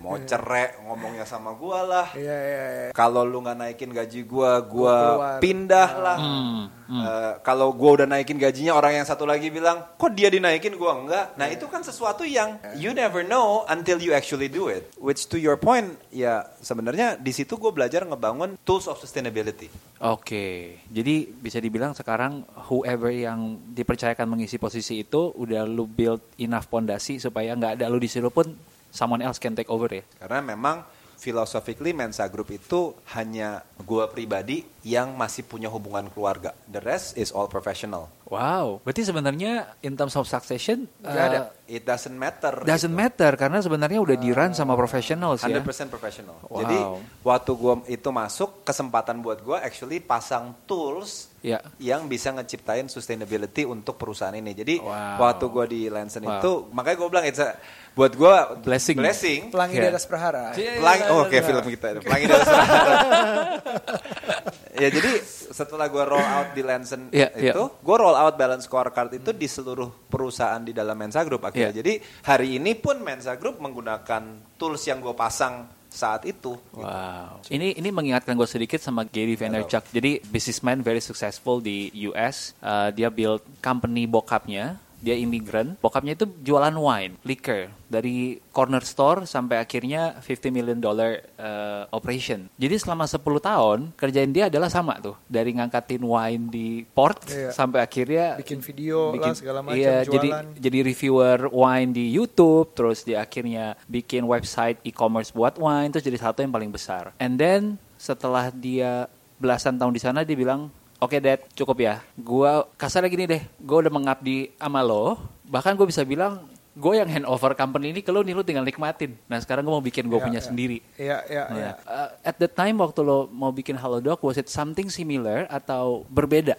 [0.04, 2.08] mau cerai ngomongnya sama gue lah.
[2.16, 2.90] Iya, iya, iya.
[2.92, 4.98] Kalau lu nggak naikin gaji gue, gue
[5.40, 6.18] pindah lah.
[6.18, 10.74] Hmm, Eh, kalau gue udah naikin gajinya, orang yang satu lagi bilang, kok dia dinaikin
[10.74, 11.38] gue enggak?
[11.38, 14.90] Nah itu kan sesuatu yang you never know until you actually do it.
[14.98, 19.70] Which to your point, ya sebenarnya di situ gue belajar ngebangun tools of sustainability.
[20.02, 22.42] Oke, jadi bisa dibilang sekarang
[22.74, 28.02] whoever yang dipercayakan mengisi posisi itu udah lu build enough pondasi supaya nggak ada lu
[28.02, 28.50] di situ pun
[28.90, 30.04] someone else can take over ya.
[30.22, 30.86] Karena memang
[31.20, 36.56] philosophically Mensa Group itu hanya gua pribadi yang masih punya hubungan keluarga.
[36.72, 38.08] The rest is all professional.
[38.30, 41.50] Wow, berarti sebenarnya in terms of succession ada.
[41.50, 42.62] uh, It doesn't matter.
[42.62, 42.98] doesn't gitu.
[42.98, 45.54] matter karena sebenarnya udah di run sama professionals ya.
[45.54, 46.38] 100% professional.
[46.46, 46.62] Wow.
[46.62, 46.78] Jadi
[47.22, 51.62] waktu gua itu masuk, kesempatan buat gua actually pasang tools Ya.
[51.78, 54.52] yang bisa ngeciptain sustainability untuk perusahaan ini.
[54.52, 55.22] Jadi Wow.
[55.24, 56.38] waktu gua di Lansen Wow.
[56.38, 57.54] itu, makanya gua bilang it's a,
[57.94, 58.98] buat gua Blessing.
[58.98, 59.42] blessing.
[59.50, 59.84] Pelangi Iya.
[59.86, 60.54] di atas prahara.
[60.54, 62.94] Pelangi, oh kayak film kita, Pelangi dari Sahara.
[64.80, 65.12] ya jadi
[65.50, 67.54] setelah gue roll out di Lansen Iya, iya.
[67.54, 71.74] itu, gue roll out balance scorecard itu di seluruh perusahaan di dalam Mensa Group akhirnya.
[71.74, 71.80] Iya.
[71.84, 71.94] Jadi
[72.26, 76.54] hari ini pun Mensa Group menggunakan tools yang gue pasang saat itu.
[76.78, 77.42] Wow.
[77.50, 79.90] Ini ini mengingatkan gue sedikit sama Gary Vaynerchuk.
[79.90, 82.54] Jadi businessman very successful di US.
[82.62, 84.78] Uh, dia build company bokapnya.
[85.00, 85.80] Dia imigran.
[85.80, 92.46] Bokapnya itu jualan wine, liquor dari corner store sampai akhirnya 50 million dollar uh, operation.
[92.54, 95.18] Jadi selama 10 tahun kerjaan dia adalah sama tuh.
[95.26, 97.50] Dari ngangkatin wine di port Iya.
[97.50, 100.46] sampai akhirnya Bikin video lah, segala macam, Iya, jadi jualan.
[100.56, 106.20] jadi reviewer wine di YouTube, terus dia akhirnya bikin website e-commerce buat wine, terus jadi
[106.20, 107.12] satu yang paling besar.
[107.18, 107.62] And then
[107.98, 113.16] setelah dia belasan tahun di sana dia bilang, oke dad cukup ya, gua kasar lagi
[113.16, 116.46] nih deh, gua udah mengabdi sama lo, bahkan gue bisa bilang
[116.80, 119.12] gue yang handover company ini ke lo nih lo tinggal nikmatin.
[119.28, 120.48] Nah sekarang gue mau bikin gue Iya, punya iya.
[120.48, 120.78] sendiri.
[120.96, 121.72] Iya, iya, Nah, iya.
[121.84, 126.56] uh, at the time waktu lo mau bikin Halodoc, was it something similar atau berbeda?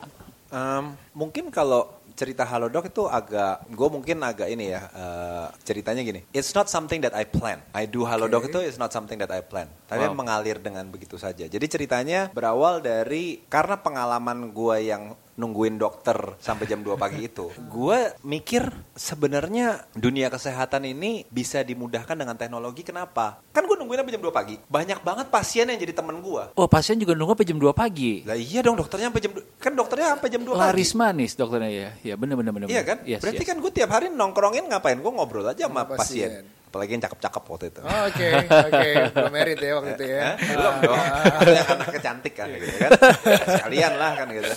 [0.51, 1.89] Um, mungkin kalau
[2.21, 6.21] cerita Halodoc itu agak, gue mungkin agak ini ya, eh, ceritanya gini.
[6.37, 7.65] It's not something that I plan.
[7.73, 8.53] I do Halodoc Oke.
[8.53, 9.73] itu is not something that I plan.
[9.89, 10.13] Tapi Wow.
[10.13, 11.49] mengalir dengan begitu saja.
[11.49, 17.49] Jadi ceritanya berawal dari, karena pengalaman gue yang nungguin dokter sampai jam 2 pagi itu.
[17.75, 22.85] Gue mikir sebenarnya dunia kesehatan ini bisa dimudahkan dengan teknologi.
[22.85, 23.41] Kenapa?
[23.51, 24.55] Kan gue nungguin sampai jam 2 pagi.
[24.69, 26.53] Banyak banget pasien yang jadi temen gue.
[26.55, 28.13] Oh pasien juga nunggu sampai jam 2 pagi.
[28.29, 29.57] Lah iya dong dokternya sampai jam 2.
[29.57, 30.61] Kan dokternya sampai jam 2 pagi.
[30.61, 31.91] Laris manis dokternya ya.
[32.05, 32.69] Ya benar benar benar.
[32.69, 33.01] Iya kan?
[33.09, 33.49] Yes, Berarti yes.
[33.49, 35.01] kan gue tiap hari nongkrongin ngapain?
[35.01, 36.29] Gue ngobrol aja sama Sama pasien.
[36.45, 36.60] pasien.
[36.71, 37.81] Apalagi yang cakep-cakep waktu itu.
[37.83, 38.89] Oh, Oke, oke.
[39.11, 40.23] Belum merit ya waktu itu ya.
[40.23, 40.35] Hah?
[40.39, 41.03] Belum dong.
[41.43, 42.91] Ada yang anaknya cantik kan gitu kan.
[43.59, 44.53] Sekalian lah kan gitu.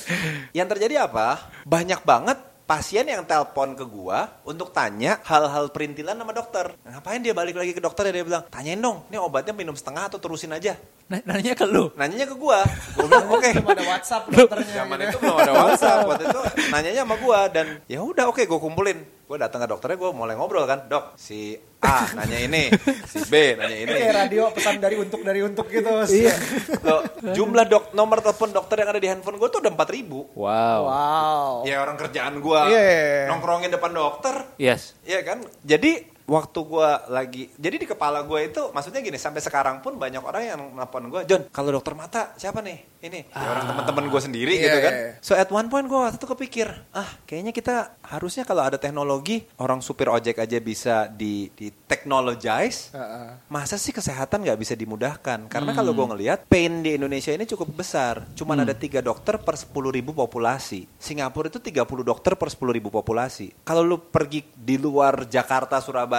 [0.53, 1.27] Yang terjadi apa?
[1.65, 6.71] Banyak banget pasien yang telepon ke gua untuk tanya hal-hal perintilan sama dokter.
[6.87, 10.07] Ngapain dia balik lagi ke dokter ya dia bilang, tanyain dong, ini obatnya minum setengah
[10.07, 10.79] atau terusin aja.
[11.11, 11.91] Nah, nanya ke lu.
[11.99, 12.63] Nanyanya ke gua.
[12.95, 13.49] Gua bilang, oke.
[13.59, 14.73] Belum ada WhatsApp dokternya.
[14.85, 15.09] Zaman gitu.
[15.09, 18.99] itu belum ada WhatsApp waktu itu nanyanya sama gua dan ya udah oke gue kumpulin.
[19.23, 22.67] Gue datang ke dokternya gue mulai ngobrol kan, dok si A nanya ini,
[23.07, 23.91] si B nanya ini.
[23.91, 25.89] Kayak radio pesan dari untuk dari untuk gitu.
[26.07, 26.35] Iya.
[26.83, 30.27] Loh, jumlah dok nomor telepon dokter yang ada di handphone gue tuh udah 4000 ribu.
[30.35, 30.81] Wow.
[30.85, 31.51] Wow.
[31.63, 33.25] Ya orang kerjaan gua Iya, iya, iya.
[33.31, 34.35] nongkrongin depan dokter.
[34.59, 34.93] Yes.
[35.07, 35.41] Iya kan?
[35.63, 40.19] Jadi waktu gua lagi jadi di kepala gue itu maksudnya gini sampai sekarang pun banyak
[40.19, 42.79] orang yang nelfon gue John kalau dokter mata siapa nih?
[43.03, 44.93] Ini ya orang teman-teman gue sendiri Iya, gitu kan.
[44.95, 45.13] iya, iya.
[45.19, 49.43] so at one point gue waktu itu kepikir ah kayaknya kita harusnya kalau ada teknologi
[49.59, 53.43] orang supir ojek aja bisa di di technologize Heeh.
[53.49, 55.51] masa sih kesehatan nggak bisa dimudahkan?
[55.51, 58.23] Karena kalau gue ngelihat pain di Indonesia ini cukup besar.
[58.37, 60.87] Cuman ada tiga dokter per 10 ribu populasi.
[60.95, 63.51] Singapura itu 30 dokter per 10 ribu populasi.
[63.65, 66.12] Kalau lu pergi di luar Jakarta Surabaya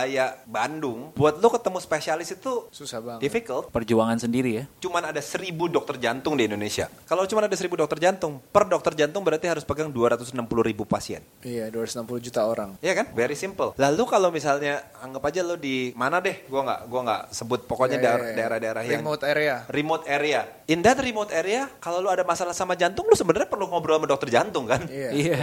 [0.44, 3.20] Bandung buat lu ketemu spesialis itu Susah banget.
[3.20, 4.64] difficult Perjuangan sendiri ya.
[4.78, 6.90] cuman ada seribu dokter jantung di Indonesia.
[7.04, 11.20] Kalau cuma ada 1000 dokter jantung, per dokter jantung berarti harus pegang 260 ribu pasien.
[11.40, 12.74] Iya, 260 juta orang.
[12.80, 13.06] Iya kan?
[13.12, 13.72] Very simple.
[13.76, 16.44] Lalu kalau misalnya anggap aja lo di mana deh?
[16.46, 18.36] Gua nggak gua nggak sebut pokoknya Iya, daer- iya, iya.
[18.36, 19.54] daerah-daerah yang Remote area.
[19.68, 20.40] remote area.
[20.66, 24.06] In that remote area, kalau lo ada masalah sama jantung, lo sebenarnya perlu ngobrol sama
[24.06, 24.80] dokter jantung kan?
[24.88, 25.10] Iya.
[25.12, 25.38] Iya.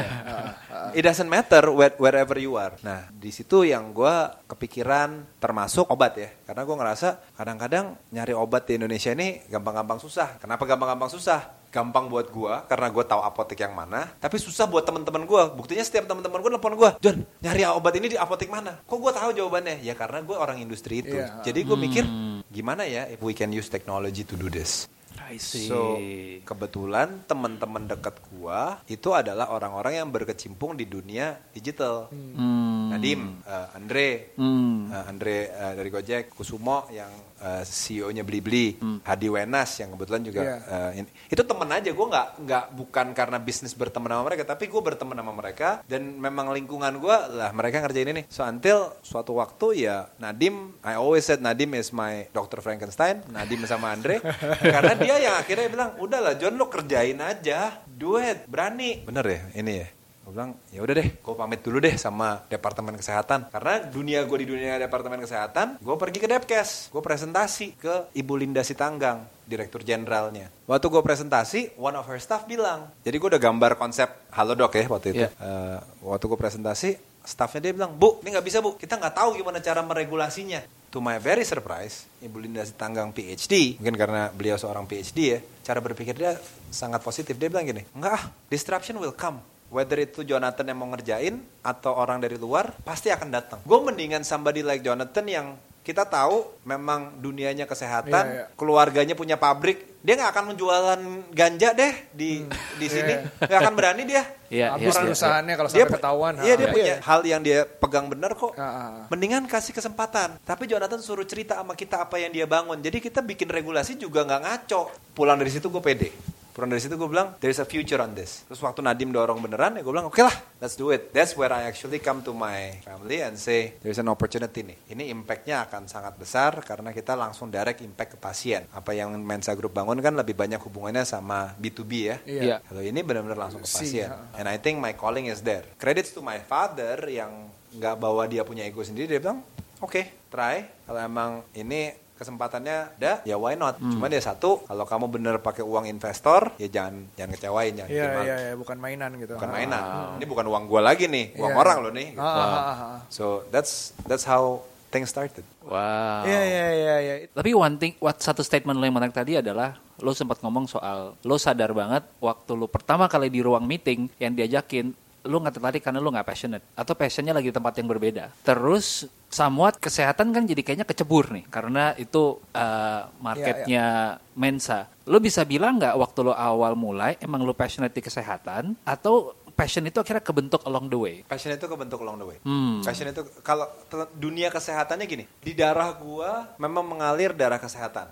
[0.92, 2.74] It doesn't matter where- wherever you are.
[2.82, 4.16] Nah, di situ yang gue
[4.52, 6.30] kepikiran termasuk obat ya.
[6.44, 7.08] Karena gue ngerasa
[7.40, 10.36] kadang-kadang nyari obat di Indonesia ini gampang-gampang susah.
[10.44, 11.64] Kenapa gampang-gampang susah?
[11.72, 14.12] Gampang buat gue karena gue tahu apotek yang mana.
[14.20, 15.42] Tapi susah buat teman-teman gue.
[15.56, 18.76] Buktinya setiap teman-teman gue nelfon gue, John, nyari obat ini di apotek mana?
[18.84, 19.80] Kok gue tahu jawabannya?
[19.80, 21.16] Ya karena gue orang industri itu.
[21.16, 21.48] Iya.
[21.48, 22.04] Jadi gue mikir
[22.52, 24.92] gimana ya if we can use technology to do this.
[25.32, 25.68] I see.
[25.68, 25.96] So
[26.44, 32.12] kebetulan teman-teman dekat gua itu adalah orang-orang yang berkecimpung di dunia digital.
[32.12, 32.71] Hmm.
[32.92, 34.88] Nadim, eh, Andre, Hmm.
[34.88, 39.00] eh, Andre eh, dari Gojek, Kusumo yang eh, CEO-nya Blibli, Hmm.
[39.02, 40.56] Hadi Wenas yang kebetulan juga Iya.
[40.62, 41.10] eh, ini.
[41.26, 45.16] itu temen aja gue nggak nggak bukan karena bisnis berteman sama mereka, tapi gue berteman
[45.16, 48.24] sama mereka dan memang lingkungan gue lah mereka ngerjain ini.
[48.28, 52.60] So until suatu waktu ya Nadim, I always said Nadim is my Dr.
[52.60, 54.22] Frankenstein, Nadim sama Andre,
[54.76, 59.02] karena dia yang akhirnya bilang udahlah John lo kerjain aja, do it, berani.
[59.02, 59.88] Bener ya ini ya.
[60.32, 63.52] Gue bilang, ya udah deh, gue pamit dulu deh sama Departemen Kesehatan.
[63.52, 66.88] Karena dunia gue di dunia Departemen Kesehatan, gue pergi ke Depkes.
[66.88, 70.48] Gue presentasi ke Ibu Linda Sitanggang, Direktur Jenderalnya.
[70.72, 74.88] Waktu gue presentasi, one of her staff bilang, jadi gue udah gambar konsep Halodoc ya
[74.88, 75.28] waktu itu.
[75.28, 75.36] Iya.
[75.36, 76.96] Eh, waktu gue presentasi,
[77.28, 80.64] staffnya dia bilang, Bu, ini nggak bisa bu, kita nggak tahu gimana cara meregulasinya.
[80.96, 85.84] To my very surprise, Ibu Linda Sitanggang PhD, mungkin karena beliau seorang PhD ya, cara
[85.84, 86.40] berpikir dia
[86.72, 87.36] sangat positif.
[87.36, 89.44] Dia bilang gini, enggak ah, disruption will come.
[89.72, 93.60] Whether itu Jonathan yang mau ngerjain atau orang dari luar, pasti akan datang.
[93.64, 95.48] Gue mendingan somebody like Jonathan yang
[95.82, 98.46] kita tahu memang dunianya kesehatan, Iya, iya.
[98.54, 101.02] keluarganya punya pabrik, dia nggak akan menjualan
[101.34, 102.46] ganja deh di
[102.78, 104.22] di sini, nggak akan berani dia.
[104.52, 105.02] Iya, Habis iya, iya.
[105.10, 106.34] perusahaannya kalau Dia sampai pu- ketahuan.
[106.44, 106.74] Iya dia ah.
[106.76, 108.54] punya hal yang dia pegang benar kok.
[108.60, 108.96] Ah, ah.
[109.10, 110.38] Mendingan kasih kesempatan.
[110.44, 112.78] Tapi Jonathan suruh cerita sama kita apa yang dia bangun.
[112.78, 114.82] Jadi kita bikin regulasi juga nggak ngaco.
[115.18, 116.12] Pulang dari situ gue pede.
[116.52, 118.44] Pulang dari situ gue bilang, there's a future on this.
[118.46, 121.16] Terus waktu Nadim dorong beneran, ya gue bilang, oke lah, let's do it.
[121.16, 124.78] That's where I actually come to my family and say, there's an opportunity nih.
[124.92, 128.68] Ini impactnya akan sangat besar karena kita langsung direct impact ke pasien.
[128.76, 132.18] Apa yang Mensa Group bangun kan lebih banyak hubungannya sama B2B ya.
[132.28, 132.42] Iya.
[132.44, 132.56] Iya.
[132.68, 134.12] Kalau ini benar-benar langsung ke Si, pasien.
[134.36, 135.64] And I think my calling is there.
[135.80, 139.08] Credits to my father yang nggak bawa dia punya ego sendiri.
[139.16, 139.40] Dia bilang,
[139.80, 140.68] oke, try.
[140.84, 143.82] Kalau emang ini kesempatannya ada, ya why not?
[143.82, 143.98] Hmm.
[143.98, 148.08] Cuma dia satu, kalau kamu bener pakai uang investor, ya jangan jangan kecewain, jangan Iya,
[148.22, 149.34] iya, iya, bukan mainan gitu.
[149.34, 149.56] Bukan Ah.
[149.58, 149.84] mainan.
[150.22, 151.58] Ini bukan uang gua lagi nih, uang Iya.
[151.58, 152.08] orang loh nih.
[152.14, 153.00] Ah, ah, ah, ah.
[153.10, 155.42] So that's that's how things started.
[155.64, 156.22] Wow.
[156.24, 157.14] Iya, iya, iya, iya.
[157.32, 161.16] Tapi one thing, what satu statement lo yang menarik tadi adalah lo sempat ngomong soal
[161.18, 164.92] lo sadar banget waktu lo pertama kali di ruang meeting yang diajakin
[165.26, 168.26] lo nggak tertarik karena lo nggak passionate atau passionnya lagi di tempat yang berbeda.
[168.42, 174.90] Terus somewhat kesehatan kan jadi kayaknya kecebur nih karena itu uh, marketnya Mensa.
[175.06, 179.86] Lo bisa bilang nggak waktu lo awal mulai emang lo passionate di kesehatan atau passion
[179.86, 181.16] itu akhirnya kebentuk along the way?
[181.22, 182.38] Passion itu kebentuk along the way.
[182.42, 182.82] Hmm.
[182.82, 183.70] Passion itu kalau
[184.18, 188.10] dunia kesehatannya gini, di darah gua memang mengalir darah kesehatan.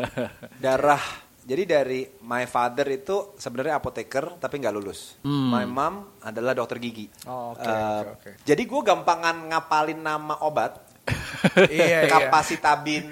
[0.64, 5.16] darah jadi dari my father itu sebenarnya apoteker tapi nggak lulus.
[5.24, 5.48] Hmm.
[5.48, 7.08] My mom adalah dokter gigi.
[7.24, 8.30] Oh, oke, Eh, oke, oke.
[8.44, 10.76] Jadi gue gampangan ngapalin nama obat,
[11.72, 12.10] Iya, iya.
[12.12, 13.08] kapasitabin,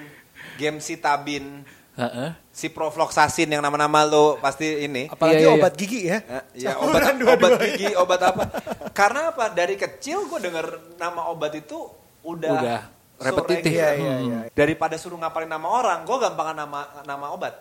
[0.60, 1.64] gemcitabin,
[1.96, 2.28] Heeh.
[2.52, 5.08] ciprofloxacin yang nama-nama lo pasti ini.
[5.08, 5.56] Apalagi Iya, iya, iya.
[5.56, 6.18] obat gigi ya.
[6.20, 8.44] Eh, ya obat obat gigi obat apa
[8.92, 11.88] karena apa dari kecil gue denger nama obat itu
[12.20, 12.82] udah Udah
[13.18, 13.72] repetitif.
[13.72, 13.92] regular.
[13.92, 14.38] Iya, iya, iya.
[14.50, 17.54] daripada suruh ngapalin nama orang gue gampangan nama nama obat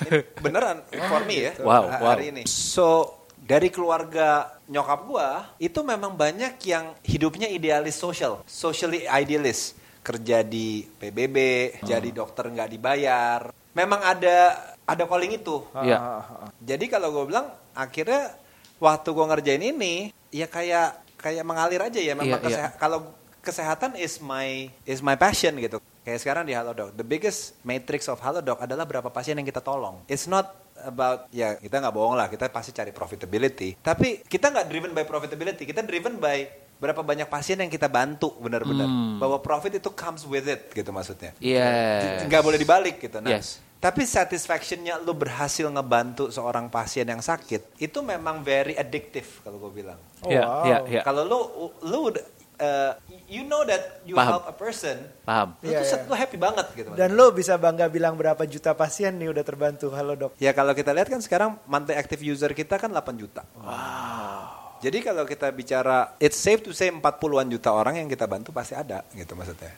[0.00, 2.10] Ini beneran for me ya Wow, ha- wow.
[2.12, 4.28] hari ini so dari keluarga
[4.66, 5.28] nyokap gue
[5.64, 11.36] itu memang banyak yang hidupnya idealis sosial socially idealist kerja di PBB
[11.82, 14.36] jadi dokter nggak dibayar memang ada
[14.82, 15.94] ada calling itu Iya.
[15.94, 16.50] Ah, ah, ah.
[16.56, 18.34] jadi kalau gue bilang akhirnya
[18.76, 19.94] waktu gue ngerjain ini
[20.28, 25.16] ya kayak kayak mengalir aja ya memang Iya, keseha- kalau kesehatan is my is my
[25.16, 25.80] passion gitu.
[26.00, 30.00] Kayak sekarang di Halodoc, the biggest matrix of Halodoc adalah berapa pasien yang kita tolong.
[30.08, 30.48] It's not
[30.80, 33.76] about ya kita nggak bohong lah, kita pasti cari profitability.
[33.76, 36.48] Tapi kita nggak driven by profitability, kita driven by
[36.80, 38.88] berapa banyak pasien yang kita bantu benar-benar.
[38.88, 39.20] Hmm.
[39.20, 42.24] Bahwa profit itu comes with it gitu maksudnya Iya.
[42.24, 43.20] nggak boleh dibalik gitu.
[43.20, 43.60] Nah, Yes.
[43.76, 49.84] tapi satisfactionnya lu berhasil ngebantu seorang pasien yang sakit itu memang very addictive kalau gue
[49.84, 50.00] bilang.
[50.24, 50.64] Oh, Iya, wow.
[50.64, 51.02] iya, iya.
[51.04, 51.38] Kalau lu
[51.84, 52.08] lu
[52.60, 52.92] uh,
[53.26, 54.36] you know that you Paham.
[54.36, 55.56] help a person, Paham.
[55.58, 56.08] lu Iya, tuh set- iya.
[56.08, 56.88] lu happy banget gitu.
[56.92, 59.88] Dan lo bisa bangga bilang berapa juta pasien nih udah terbantu.
[59.90, 60.32] Halo dok.
[60.36, 63.42] Ya kalau kita lihat kan sekarang monthly active user kita kan 8 juta.
[63.56, 64.78] Wow.
[64.78, 68.72] Jadi kalau kita bicara it's safe to say 40-an juta orang yang kita bantu pasti
[68.72, 69.72] ada gitu maksudnya.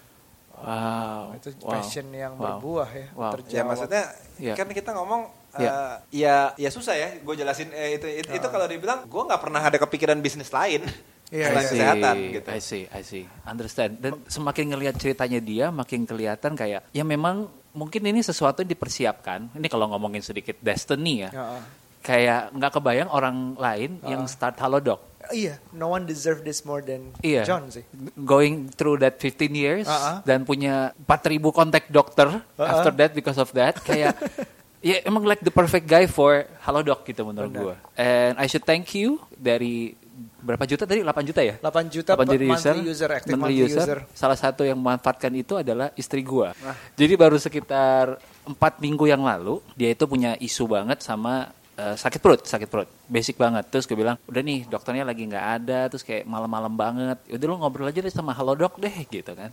[0.55, 1.35] Wow.
[1.35, 1.71] Itu wow.
[1.73, 2.59] passion yang Wow.
[2.59, 3.07] berbuah ya.
[3.13, 3.33] Wow.
[3.33, 3.53] terjawab.
[3.53, 4.03] Ya maksudnya
[4.37, 4.55] Iya.
[4.55, 5.23] kan kita ngomong
[5.53, 5.69] Iya.
[5.69, 9.37] eh, ya ya susah ya gue jelasin eh, itu itu, itu kalau dibilang gue nggak
[9.39, 10.81] pernah ada kepikiran bisnis lain
[11.33, 12.49] Iya, selain kesehatan gitu.
[12.53, 13.25] I see, I see.
[13.49, 14.05] Understand.
[14.05, 19.57] Dan semakin ngelihat ceritanya dia, makin kelihatan kayak ya memang mungkin ini sesuatu yang dipersiapkan.
[19.57, 21.31] Ini kalau ngomongin sedikit destiny ya.
[21.33, 21.63] Ya, ah.
[22.05, 25.01] Kayak nggak kebayang orang lain yang start Halodoc.
[25.31, 27.47] Iya, no one deserve this more than Iya.
[27.47, 27.87] John sih.
[28.19, 30.21] Going through that 15 years Uh-uh.
[30.27, 32.67] dan punya 4000 kontak dokter Uh-uh.
[32.67, 34.19] after that because of that kayak
[34.83, 37.77] ya emang like the perfect guy for Halodoc gitu menurut gue.
[37.95, 39.95] And I should thank you dari
[40.43, 41.01] berapa juta tadi?
[41.03, 41.55] 8 juta ya?
[41.59, 43.99] 8 juta 8 per juta monthly user, active monthly user.
[44.13, 46.53] Salah satu yang memanfaatkan itu adalah istri gua.
[46.99, 52.21] Jadi baru sekitar empat minggu yang lalu dia itu punya isu banget sama eh, sakit
[52.21, 53.65] perut, sakit perut, basic banget.
[53.71, 57.19] Terus gue bilang, udah nih dokternya lagi nggak ada, terus kayak malam-malam banget.
[57.31, 59.51] Udah lu ngobrol aja deh sama Halodoc deh gitu kan.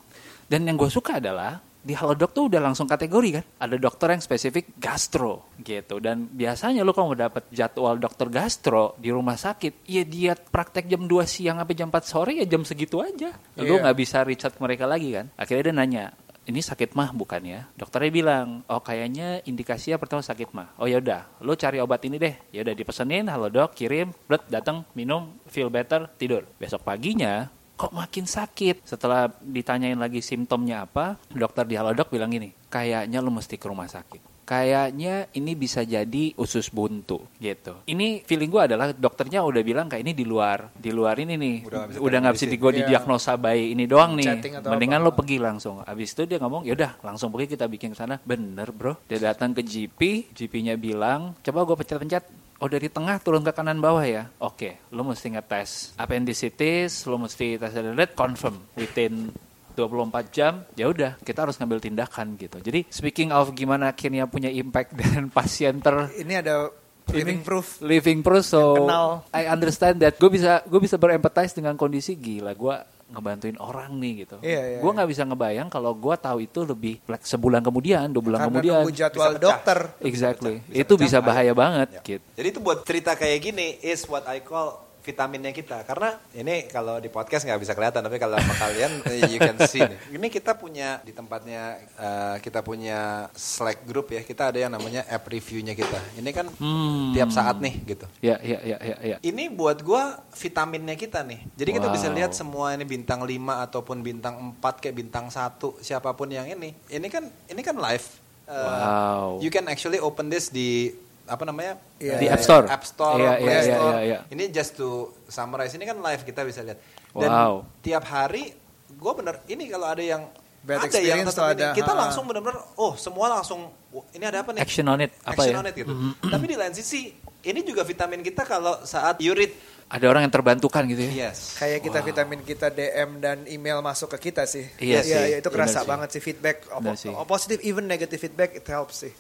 [0.50, 3.46] Dan yang gue suka adalah di Halodoc tuh udah langsung kategori kan.
[3.64, 6.04] Ada dokter yang spesifik gastro gitu.
[6.04, 10.92] Dan biasanya lu kalau mau dapat jadwal dokter gastro di rumah sakit, ya dia praktek
[10.92, 13.32] jam 2 siang sampai jam 4 sore ya jam segitu aja.
[13.56, 13.88] Lu Iya.
[13.88, 15.32] nggak bisa ke mereka lagi kan.
[15.40, 16.06] Akhirnya dia nanya,
[16.50, 17.62] ini sakit mah bukan ya?
[17.78, 20.74] Dokternya bilang, oh kayaknya indikasinya pertama sakit mah.
[20.82, 22.36] Oh ya udah, lu cari obat ini deh.
[22.50, 26.50] Ya udah dipesenin, halo dok, kirim, bret, datang, minum, feel better, tidur.
[26.58, 28.84] Besok paginya kok makin sakit.
[28.84, 33.88] Setelah ditanyain lagi simptomnya apa, dokter di Halodoc bilang gini, kayaknya lu mesti ke rumah
[33.88, 34.44] sakit.
[34.44, 37.86] Kayaknya ini bisa jadi usus buntu gitu.
[37.86, 41.56] Ini feeling gua adalah dokternya udah bilang kayak ini di luar, di luar ini nih,
[42.02, 42.78] Udah nggak bisa bisa di Iya.
[42.82, 44.26] didiagnosa bayi ini doang nih.
[44.26, 45.06] Chatting Mendingan apa.
[45.06, 45.86] lo pergi langsung.
[45.86, 48.18] Abis itu dia ngomong, yaudah langsung pergi kita bikin ke sana.
[48.26, 48.98] Bener bro.
[49.06, 52.39] Dia datang ke GP, GP-nya bilang, coba gue pencet-pencet.
[52.60, 54.28] Oh dari tengah turun ke kanan bawah ya.
[54.44, 59.32] Oke, lo mesti ngetes appendicitis, lo mesti tes red confirm within
[59.80, 60.68] 24 jam.
[60.76, 62.60] Ya udah, kita harus ngambil tindakan gitu.
[62.60, 66.68] Jadi speaking of gimana akhirnya punya impact dan pasien ter Ini ada
[67.10, 67.80] living proof.
[67.80, 69.24] living proof so kenal.
[69.32, 72.76] I understand that gue bisa gue bisa berempathize dengan kondisi gila gue
[73.10, 74.96] ngebantuin orang nih gitu Iya, iya, gue iya.
[74.96, 78.76] nggak bisa ngebayang kalau gue tahu itu lebih like sebulan kemudian dua bulan Karena kemudian
[78.82, 79.80] nunggu jadwal Bisa dokter.
[80.00, 81.54] exactly Bisa itu pecah, bisa bahaya bahaya.
[81.54, 82.02] banget Ya.
[82.08, 85.82] gitu Jadi itu buat cerita kayak gini is what I call vitaminnya kita.
[85.84, 89.58] Karena ini kalau di podcast nggak bisa kelihatan, tapi kalau sama kalian eh, you can
[89.66, 89.80] see.
[89.82, 90.00] nih.
[90.14, 94.22] Ini kita punya di tempatnya eh, kita punya Slack group ya.
[94.22, 96.00] Kita ada yang namanya app reviewnya kita.
[96.16, 97.12] Ini kan Hmm.
[97.14, 98.06] tiap saat nih gitu.
[98.20, 101.40] ya ya ya ya ya Ini buat gua vitaminnya kita nih.
[101.56, 101.96] Jadi kita Wow.
[101.96, 106.46] bisa lihat semua ini bintang 5 ataupun bintang 4 kayak bintang 1 siapa pun yang
[106.46, 106.76] ini.
[106.88, 108.08] Ini kan ini kan live.
[108.46, 109.28] Uh, Wow.
[109.40, 110.90] You can actually open this di
[111.30, 111.78] apa namanya?
[111.96, 112.18] Iya.
[112.18, 112.66] Di Eh, App Store.
[112.66, 113.94] App Store, Iya, Play iya, iya, Store.
[113.94, 114.20] iya, iya.
[114.28, 114.90] Ini just to
[115.26, 116.82] summarize ini kan live kita bisa lihat.
[117.12, 117.54] Dan Wow.
[117.80, 118.52] tiap hari
[118.90, 120.26] gue bener ini kalau ada yang
[120.60, 122.00] Bad ada yang tetap ada, kita ha.
[122.04, 124.60] langsung bener-bener oh semua langsung "Wah, ini ada apa nih?
[124.60, 125.94] action on it apa Action ya on it gitu.
[126.20, 129.56] Tapi di lain sisi ini juga vitamin kita kalau saat you read
[129.88, 131.56] ada orang yang terbantukan gitu ya yes.
[131.56, 134.68] Kayak kita vitamin kita DM dan email masuk ke kita sih.
[134.78, 136.68] Iya sih, iya, itu kerasa banget sih feedback.
[136.70, 139.14] Op- positive even negative feedback it helps sih.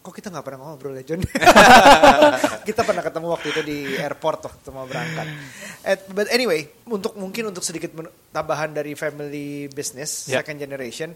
[0.00, 1.20] Kok kita nggak pernah ngobrol ya John?
[2.68, 5.26] kita pernah ketemu waktu itu di airport waktu mau berangkat.
[5.84, 7.92] Eh, but anyway, untuk mungkin untuk sedikit
[8.32, 10.40] tambahan dari family business Ya.
[10.40, 11.12] second generation.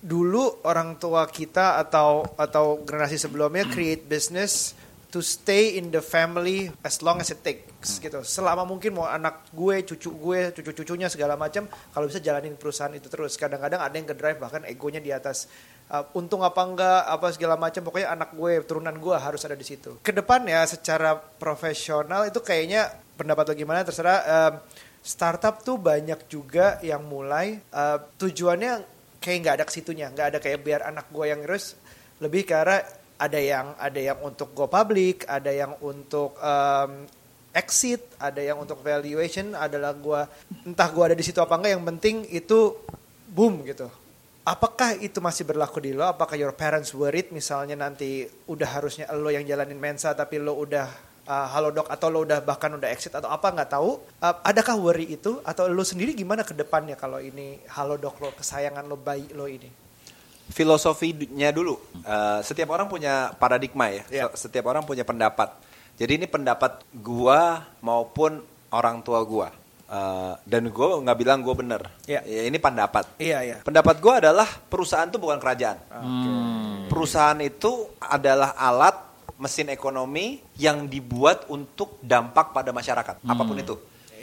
[0.00, 4.72] Dulu orang tua kita atau atau generasi sebelumnya create business
[5.12, 8.24] to stay in the family as long as it takes gitu.
[8.24, 13.12] Selama mungkin mau anak gue, cucu gue, cucu-cucunya segala macam, kalau bisa jalanin perusahaan itu
[13.12, 13.36] terus.
[13.36, 15.52] Kadang-kadang ada yang ke drive bahkan egonya di atas
[15.92, 17.84] uh, untung apa enggak, apa segala macam.
[17.84, 20.00] Pokoknya anak gue, turunan gue harus ada di situ.
[20.00, 22.88] Ke depannya secara profesional itu kayaknya
[23.20, 24.20] pendapat lo gimana terserah.
[24.24, 24.54] Um,
[25.02, 28.86] startup tuh banyak juga yang mulai uh, tujuannya
[29.18, 31.74] kayak nggak ada ke situnya, nggak ada kayak biar anak gue yang terus
[32.22, 32.82] lebih ke arah
[33.22, 37.06] ada yang ada yang untuk go public, ada yang untuk um,
[37.54, 40.26] exit, ada yang untuk valuation, adalah gua
[40.66, 42.74] entah gua ada di situ apa enggak yang penting itu
[43.30, 43.86] boom gitu.
[44.42, 46.02] Apakah itu masih berlaku di lo?
[46.02, 50.90] Apakah your parents worried misalnya nanti udah harusnya lo yang jalanin mensa tapi lo udah
[51.30, 54.02] uh, halodoc atau lo udah bahkan udah exit atau apa nggak tahu?
[54.18, 58.82] Uh, adakah worry itu atau lo sendiri gimana ke depannya kalau ini halodoc lo kesayangan
[58.90, 59.82] lo bayi lo ini?
[60.52, 61.80] filosofinya dulu.
[62.04, 64.04] Eh, setiap orang punya paradigma ya.
[64.28, 65.56] So- Setiap orang punya pendapat.
[65.96, 69.48] Jadi ini pendapat gua maupun orang tua gua.
[69.92, 71.84] Uh, dan gue nggak bilang gue bener.
[72.08, 72.24] Iya.
[72.24, 73.12] Ya, ini pendapat.
[73.20, 73.56] Iya, iya.
[73.60, 75.76] Pendapat gue adalah perusahaan itu bukan kerajaan.
[76.88, 78.96] Perusahaan itu adalah alat
[79.36, 83.74] mesin ekonomi yang dibuat untuk dampak pada masyarakat, apa pun itu.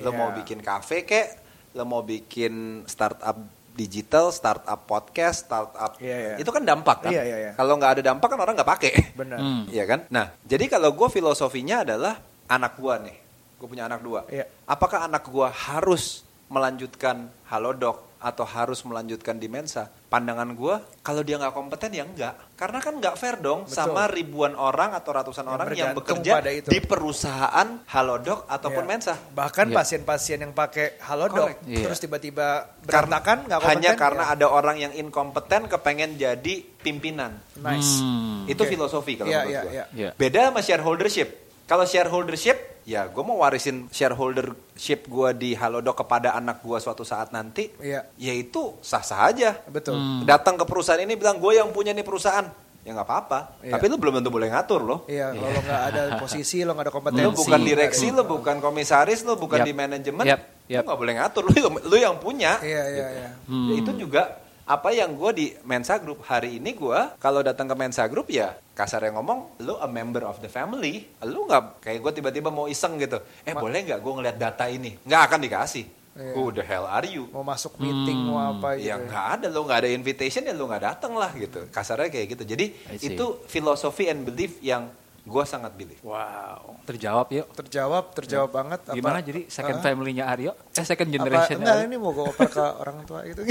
[0.02, 0.42] Lo mau Iya.
[0.42, 1.28] bikin kafe kek,
[1.76, 3.38] lo mau bikin startup
[3.76, 6.36] digital, startup podcast, startup, Iya, iya.
[6.42, 7.12] itu kan dampak kan.
[7.12, 7.52] Iya, iya, iya.
[7.54, 8.92] Kalau nggak ada dampak kan orang nggak pakai.
[9.14, 9.38] Benar.
[9.70, 10.00] Iya kan?
[10.10, 12.18] Nah, jadi kalau gue filosofinya adalah
[12.48, 13.18] anak gue nih,
[13.60, 14.24] gue punya anak dua.
[14.26, 14.48] Iya.
[14.66, 19.88] Apakah anak gue harus melanjutkan halodoc atau harus melanjutkan di Mensa?
[20.10, 22.34] Pandangan gue, kalau dia nggak kompeten ya enggak.
[22.58, 23.76] Karena kan nggak fair dong Betul.
[23.78, 26.68] sama ribuan orang atau ratusan Yang orang yang bekerja pada itu.
[26.68, 28.90] di perusahaan halodoc ataupun Iya.
[28.90, 29.14] Mensa.
[29.16, 29.76] Bahkan Iya.
[29.78, 31.62] pasien-pasien yang pakai halodoc Correct.
[31.64, 31.86] Iya.
[31.86, 32.48] terus tiba-tiba
[32.82, 33.78] berantakan nggak kompeten.
[33.78, 34.34] Hanya karena ya.
[34.34, 37.38] ada orang yang inkompeten kepengen jadi pimpinan.
[37.56, 38.02] nice.
[38.02, 38.48] Hmm.
[38.48, 38.72] Itu Oke.
[38.72, 39.72] filosofi kalau Iya, menurut iya, gua.
[39.72, 39.86] iya.
[39.94, 40.10] Iya.
[40.16, 41.30] Beda sama shareholdership.
[41.64, 47.32] Kalau shareholdership, ya gue mau warisin shareholdership gue di Halodoc kepada anak gue suatu saat
[47.32, 47.72] nanti.
[47.80, 48.06] Iya.
[48.16, 49.56] Ya itu sah-sah aja.
[49.68, 49.98] Betul.
[49.98, 50.22] Hmm.
[50.24, 52.48] Datang ke perusahaan ini bilang gue yang punya nih perusahaan.
[52.80, 53.40] Ya nggak apa-apa.
[53.60, 53.76] Iya.
[53.76, 55.00] Tapi lu belum tentu boleh ngatur loh.
[55.06, 57.26] Iya, kalau lo nggak ada posisi, lo nggak ada kompetensi.
[57.28, 57.70] Lu bukan Tensi.
[57.70, 59.68] direksi, lu bukan komisaris, lu bukan Yap.
[59.68, 60.26] di manajemen.
[60.26, 60.84] Yap, Lu yap.
[60.88, 61.44] nggak boleh ngatur.
[61.44, 61.54] Lu,
[61.86, 62.58] lu yang punya.
[62.64, 63.30] Iya, iya, iya.
[63.46, 64.40] Ya, itu juga
[64.70, 68.54] apa yang gue di Mensa Group hari ini gue kalau datang ke Mensa Group ya
[68.78, 71.10] kasar yang ngomong lu a member of the family.
[71.26, 73.18] Lu nggak kayak gue tiba-tiba mau iseng gitu.
[73.42, 74.94] Eh boleh nggak gue ngeliat data ini?
[75.02, 75.86] Nggak akan dikasih.
[76.20, 76.36] Iya.
[76.36, 77.32] who the hell are you?
[77.32, 78.92] Mau masuk meeting, mau apa gitu.
[78.92, 81.64] ya nggak ada lu nggak ada invitation ya lu nggak datang lah gitu.
[81.72, 82.44] Kasarnya kayak gitu.
[82.44, 82.66] Jadi
[83.00, 84.92] itu filosofi and belief yang
[85.30, 86.82] gue sangat believe Wow.
[86.84, 87.48] Terjawab yuk.
[87.54, 88.80] Terjawab, terjawab banget.
[88.84, 89.86] Apa- Gimana jadi second Hah?
[89.86, 90.52] family-nya Aryo?
[90.72, 93.42] Eh second Apa, generation enggak, ini mau gue oper ke orang tua gitu.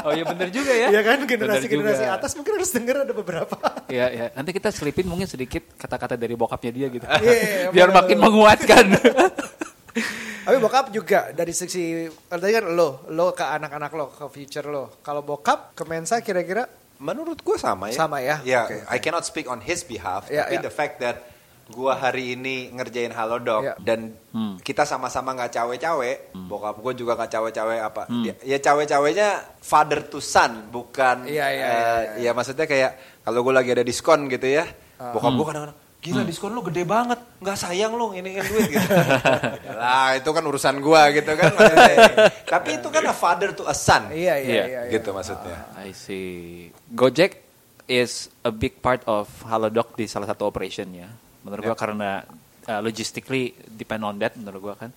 [0.00, 0.88] Oh iya bener juga ya.
[0.88, 3.56] Iya kan, generasi-generasi atas mungkin harus denger ada beberapa.
[3.86, 4.26] Iya, iya.
[4.32, 7.04] Nanti kita selipin mungkin sedikit kata-kata dari bokapnya dia gitu.
[7.04, 7.98] Iya, Biar bener.
[8.02, 8.84] makin menguatkan.
[10.44, 15.00] Tapi bokap juga dari sisi, tadi kan lo, lo ke anak-anak lo, ke future lo.
[15.00, 18.36] Kalau bokap ke Mensa kira-kira menurut gue sama ya Sama ya?
[18.40, 20.62] ya Oke, I cannot speak on his behalf Ya, tapi ya.
[20.62, 21.16] the fact that
[21.64, 23.74] gue hari ini ngerjain halodoc Ya.
[23.78, 24.58] dan Hmm.
[24.58, 26.10] kita sama-sama nggak cawe-cawe
[26.44, 29.28] bokap gue juga nggak cawe-cawe apa Dia- ya cawe-cawenya
[29.58, 32.20] father to son bukan Iya, iya, eh, iya, iya.
[32.20, 32.92] ya maksudnya kayak
[33.22, 35.10] kalau gue lagi ada diskon gitu ya Ah.
[35.10, 35.38] bokap Hmm.
[35.40, 38.88] gue kadang-kadang gila diskon lu gede banget nggak sayang lu ini duit gitu
[39.80, 41.96] lah itu kan urusan gue gitu kan maksudnya.
[42.52, 44.80] tapi itu kan a father to a son Iya, iya, Iya, iya.
[44.84, 44.92] iya.
[44.92, 46.68] gitu maksudnya I see.
[46.92, 47.40] Gojek
[47.88, 51.08] is a big part of Halodoc di salah satu operationnya.
[51.44, 52.24] Menurut gua karena
[52.68, 54.88] uh, logistically depend on that menurut gua kan.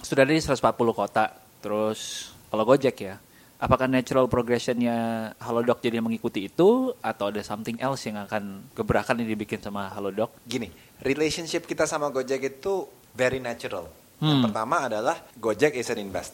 [0.00, 0.60] Sudah ada di 140
[0.96, 1.28] kota.
[1.60, 3.20] Terus kalau Gojek ya,
[3.60, 4.96] apakah natural progressionnya
[5.36, 10.32] Halodoc jadi mengikuti itu atau ada something else yang akan gebrakan yang dibikin sama Halodoc?
[10.42, 13.86] gini, relationship kita sama Gojek itu very natural.
[14.18, 14.44] Yang Hmm.
[14.48, 16.32] pertama adalah Gojek is an invest.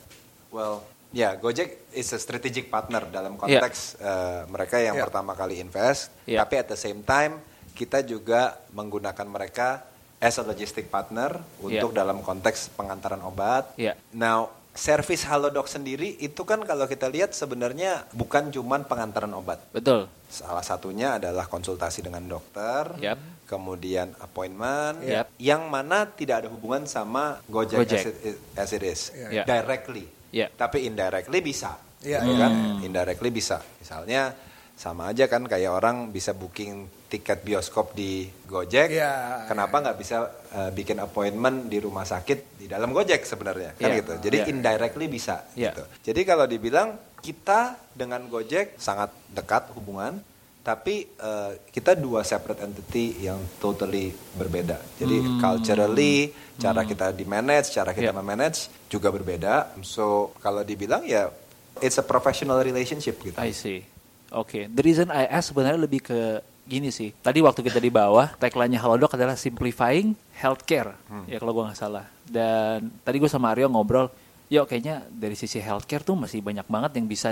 [0.51, 3.41] Well, ya Gojek is a strategic partner dalam Iya.
[3.63, 5.05] konteks eh, mereka yang Iya.
[5.07, 6.43] pertama kali invest, Iya.
[6.43, 7.43] tapi at the same time
[7.75, 9.83] kita juga menggunakan mereka
[10.17, 11.99] as a logistic partner untuk Iya.
[12.01, 13.71] dalam konteks pengantaran obat.
[13.77, 13.95] Iya.
[14.11, 19.59] Now, service Halodoc sendiri itu kan kalau kita lihat sebenarnya bukan cuman pengantaran obat.
[19.73, 20.07] Betul.
[20.29, 23.49] Salah satunya adalah konsultasi dengan dokter, Yap.
[23.49, 25.33] kemudian appointment, Yap.
[25.41, 27.99] yang mana tidak ada hubungan sama Gojek, Gojek.
[27.99, 29.43] As, it, as it is, Iya.
[29.49, 30.05] directly.
[30.31, 30.53] Iya.
[30.53, 32.37] Tapi indirectly bisa, Iya, ya iya.
[32.45, 32.53] kan?
[32.85, 33.59] Indirectly bisa.
[33.81, 34.37] Misalnya
[34.77, 40.17] sama aja kan kayak orang bisa booking tiket bioskop di Gojek, Iya, kenapa nggak bisa
[40.27, 43.99] uh, bikin appointment di rumah sakit di dalam Gojek sebenarnya kan Iya.
[44.03, 44.13] gitu.
[44.21, 44.47] Jadi Iya.
[44.51, 45.47] indirectly bisa.
[45.55, 45.71] Iya.
[45.71, 45.83] Gitu.
[46.07, 46.89] Jadi kalau dibilang
[47.19, 50.19] kita dengan Gojek sangat dekat hubungan,
[50.61, 54.83] tapi uh, kita dua separate entity yang totally berbeda.
[54.99, 55.39] Jadi Hmm.
[55.39, 58.19] culturally, cara kita di manage, cara kita Iya.
[58.19, 59.79] memanage juga berbeda.
[59.83, 61.31] So kalau dibilang ya
[61.79, 63.39] it's a professional relationship gitu.
[63.39, 63.87] I see.
[64.35, 67.15] Oke, the reason I ask sebenarnya lebih ke gini sih.
[67.15, 70.99] Tadi waktu kita di bawah, tagline-nya Halodoc adalah simplifying healthcare.
[71.31, 72.05] Ya kalau gua nggak salah.
[72.27, 74.11] Dan tadi gue sama Aryo ngobrol,
[74.51, 77.31] yuk kayaknya dari sisi healthcare tuh masih banyak banget yang bisa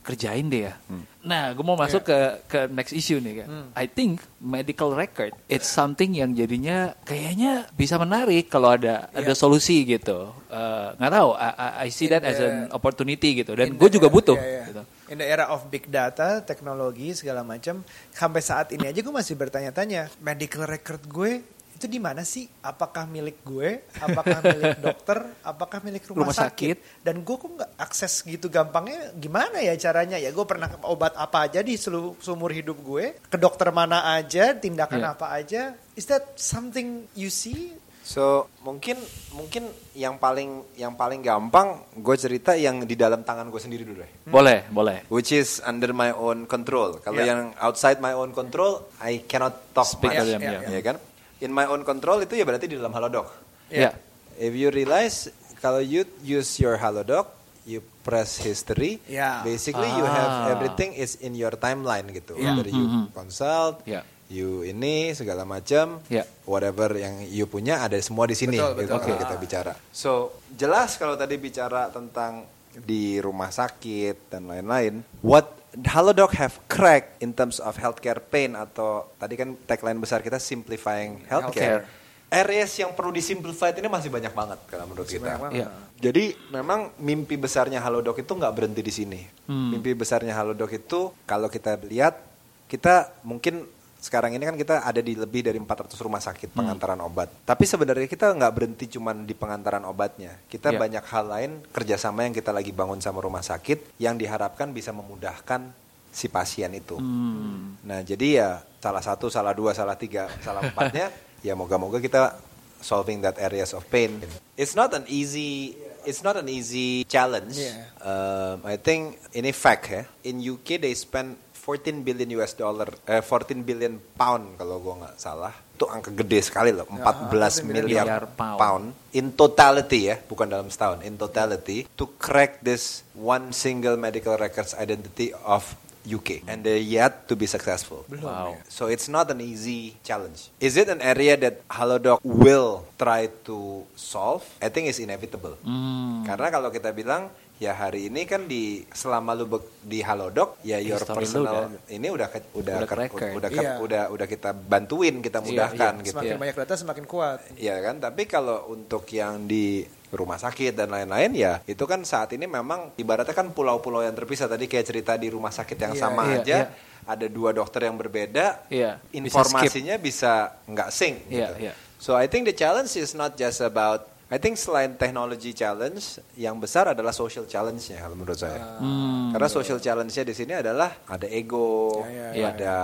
[0.00, 0.74] dikerjain deh ya.
[1.20, 3.48] Nah, gue mau masuk ke ke next issue nih kan.
[3.76, 9.84] I think medical record it's something yang jadinya kayaknya bisa menarik kalau ada ada solusi
[9.84, 10.32] gitu.
[10.48, 11.48] Eh, Nggak tahu, I,
[11.86, 13.52] I- see that as an opportunity gitu.
[13.52, 14.40] Dan In gue the- juga butuh.
[14.40, 14.62] iya, iya.
[14.66, 14.82] Gitu.
[15.10, 19.36] In the era of big data, teknologi segala macam, sampai saat ini aja gue masih
[19.36, 21.44] bertanya-tanya, medical record gue
[21.80, 22.44] itu di mana sih?
[22.60, 23.88] Apakah milik gue?
[23.96, 25.18] Apakah milik dokter?
[25.40, 26.76] Apakah milik rumah, Rumah sakit?
[26.76, 27.00] sakit.
[27.00, 29.16] Dan gue kok nggak akses gitu gampangnya?
[29.16, 30.20] Gimana ya caranya?
[30.20, 34.52] Ya gue pernah obat apa aja di seluruh seumur hidup gue, ke dokter mana aja,
[34.52, 35.12] tindakan Iya.
[35.16, 35.62] apa aja.
[35.96, 37.72] Is that something you see?
[38.00, 38.96] So mungkin
[39.30, 44.02] mungkin yang paling yang paling gampang gue cerita yang di dalam tangan gue sendiri dulu
[44.02, 44.12] deh.
[44.26, 45.06] Boleh, boleh.
[45.08, 46.98] Which is under my own control.
[46.98, 47.30] Kalau Yeah.
[47.32, 50.20] yang outside my own control, I cannot talk Speak much.
[50.20, 50.96] to them, yeah, Ya kan?
[51.40, 53.28] In my own control itu ya berarti di dalam Halodoc.
[53.68, 53.96] Ya.
[54.36, 55.28] If you realize
[55.58, 57.32] kalau you use your Halodoc,
[57.64, 59.44] you press history, Yeah.
[59.44, 60.12] basically you Ah.
[60.12, 62.36] have everything is in your timeline gitu.
[62.36, 62.56] Yeah.
[62.56, 64.02] Dari you consult, Yeah.
[64.26, 66.24] you ini segala macam, Yeah.
[66.44, 69.00] whatever yang you punya ada semua di sini Betul, gitu betul.
[69.04, 69.72] kalau kita bicara.
[69.92, 70.10] So
[70.50, 77.30] jelas kalau tadi bicara tentang di rumah sakit dan lain-lain, what Halodoc have cracked in
[77.30, 81.86] terms of healthcare pain atau tadi kan tagline besar kita simplifying healthcare.
[82.30, 85.34] Areas yang perlu disimplified ini masih banyak banget kalau menurut kita.
[85.34, 85.58] banyak banget.
[85.62, 85.68] Iya.
[85.98, 89.20] Jadi memang mimpi besarnya Halodoc itu nggak berhenti di sini.
[89.50, 92.22] Mimpi besarnya Halodoc itu kalau kita lihat
[92.70, 93.66] kita mungkin
[94.00, 97.28] sekarang ini kan kita ada di lebih dari 400 rumah sakit pengantaran obat.
[97.44, 100.40] Tapi sebenarnya kita nggak berhenti cuman di pengantaran obatnya.
[100.48, 100.80] Kita Iya.
[100.80, 105.68] banyak hal lain kerjasama yang kita lagi bangun sama rumah sakit yang diharapkan bisa memudahkan
[106.08, 106.96] si pasien itu.
[106.96, 107.76] Hmm.
[107.84, 108.48] Nah jadi ya
[108.80, 111.12] salah satu, salah dua, salah tiga, salah empatnya
[111.46, 112.40] ya moga-moga kita
[112.80, 114.16] solving that areas of pain.
[114.56, 115.76] It's not an easy
[116.08, 117.60] it's not an easy challenge.
[117.60, 117.84] Yeah.
[118.00, 120.08] Um, I think ini fact ya.
[120.24, 121.36] In UK they spend
[121.70, 125.54] 14 billion US dollar, eh, 14 billion pound kalau gua nggak salah.
[125.54, 128.58] Itu angka gede sekali loh, 14 miliar, Miliar pound.
[128.58, 134.34] pound in totality ya, bukan dalam setahun, in totality to crack this one single medical
[134.34, 135.62] records identity of
[136.00, 138.08] UK and they're yet to be successful.
[138.08, 138.56] Wow.
[138.72, 140.48] So it's not an easy challenge.
[140.56, 144.42] Is it an area that Halodoc will try to solve?
[144.64, 145.60] I think it's inevitable.
[145.60, 146.24] Hmm.
[146.24, 147.28] Karena kalau kita bilang
[147.60, 151.92] ya hari ini kan di selama lu bek- di Halodoc ya your History personal udah-
[151.92, 153.72] ini udah ke- udah udah ke- udah ke- Iya.
[153.76, 156.02] udah udah kita bantuin, kita mudahkan iya.
[156.02, 156.16] gitu.
[156.16, 156.40] Semakin Iya.
[156.40, 157.38] banyak data semakin kuat.
[157.54, 162.32] Iya kan, tapi kalau untuk yang di rumah sakit dan lain-lain ya itu kan saat
[162.32, 166.00] ini memang ibaratnya kan pulau-pulau yang terpisah tadi kayak cerita di rumah sakit yang Iya,
[166.00, 166.66] sama iya, aja iya.
[167.06, 171.54] ada dua dokter yang berbeda Iya, bisa informasinya bisa nggak sync Iya, gitu.
[171.62, 171.72] iya.
[171.94, 176.54] So I think the challenge is not just about I think selain technology challenge yang
[176.62, 178.78] besar adalah social challenge-nya kalau menurut saya.
[178.78, 179.34] Hmm.
[179.34, 182.46] Karena social challenge-nya di sini adalah ada ego, Iya, iya.
[182.54, 182.74] ada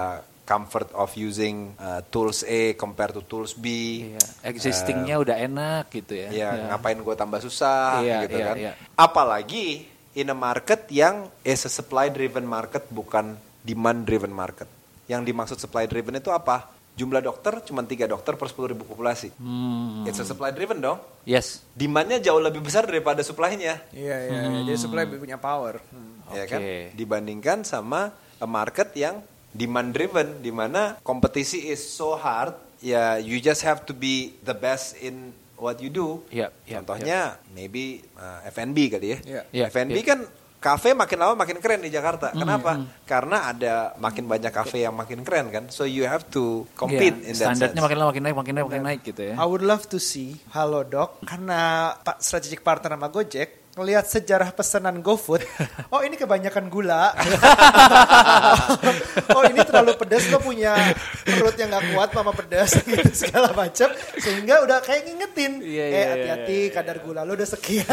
[0.42, 3.66] comfort of using uh, tools A compared to tools B.
[4.11, 4.22] Iya.
[4.42, 6.28] Existingnya udah enak gitu ya.
[6.34, 6.66] Ya, Iya.
[6.74, 8.57] ngapain gue tambah susah Iya, gitu iya, kan.
[8.59, 8.72] iya.
[8.99, 9.86] Apalagi
[10.18, 14.66] in a market yang is a supply driven market bukan demand driven market.
[15.07, 16.74] Yang dimaksud supply driven itu apa?
[16.97, 19.28] Jumlah dokter cuma tiga dokter per 10 ribu populasi.
[19.36, 20.09] Hmm.
[20.09, 20.97] It's a supply driven dong.
[21.28, 21.61] Yes.
[21.76, 23.84] Demandnya jauh lebih besar daripada supply-nya.
[23.92, 24.40] Iya, iya.
[24.49, 24.61] iya.
[24.64, 25.84] Jadi supply punya power.
[25.92, 26.24] Hmm.
[26.32, 26.51] ya Oke.
[26.51, 26.61] kan?
[26.97, 29.20] Dibandingkan sama a market yang
[29.57, 32.53] demand driven di mana kompetisi is so hard,
[32.84, 36.20] ya you just have to be the best in what you do.
[36.28, 39.18] Iya, iya, Contohnya maybe uh, F&B kali ya.
[39.24, 39.42] Iya.
[39.53, 40.05] Iya, F&B iya.
[40.05, 40.20] kan
[40.67, 42.35] kafe makin lama makin keren di Jakarta.
[42.35, 42.83] Kenapa?
[43.07, 45.64] Karena ada makin banyak kafe yang makin keren kan.
[45.71, 47.85] So you have to compete Iya, in that Standarnya sense.
[47.87, 49.35] makin lama makin naik, makin naik, makin naik gitu ya.
[49.39, 54.99] I would love to see Halodoc karena Pak strategic partner sama Gojek ngelihat sejarah pesanan
[55.01, 55.47] GoFood.
[55.87, 57.14] Oh ini kebanyakan gula.
[59.37, 60.74] oh ini terlalu pedas lo punya
[61.22, 63.87] perut yang gak kuat mama pedas gitu segala macam
[64.18, 66.74] sehingga udah kayak ngingetin Iya, eh iya, hati-hati iya, iya.
[66.74, 67.87] kadar gula lo udah sekian.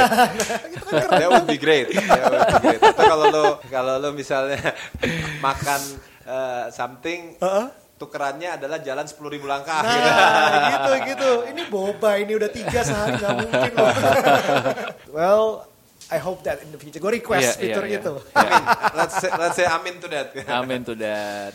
[0.73, 1.19] gitu kan keren.
[1.21, 1.93] That would be great.
[1.93, 2.79] That would be great.
[2.81, 4.59] Atau kalau lo kalau lo misalnya
[5.39, 5.79] makan
[6.25, 7.65] uh, something Heeh.
[7.95, 10.11] tukerannya adalah jalan 10.000 langkah Nah, gitu.
[10.73, 11.31] gitu gitu.
[11.53, 13.93] Ini boba ini udah tiga sehari nggak mungkin loh.
[15.13, 15.45] well,
[16.11, 16.99] I hope that in the future.
[16.99, 17.99] Gue request iya, fitur iya.
[18.01, 18.13] itu.
[18.39, 18.63] Amin.
[18.97, 20.27] Let's say, let's say amin to that.
[20.59, 21.53] Amin to that.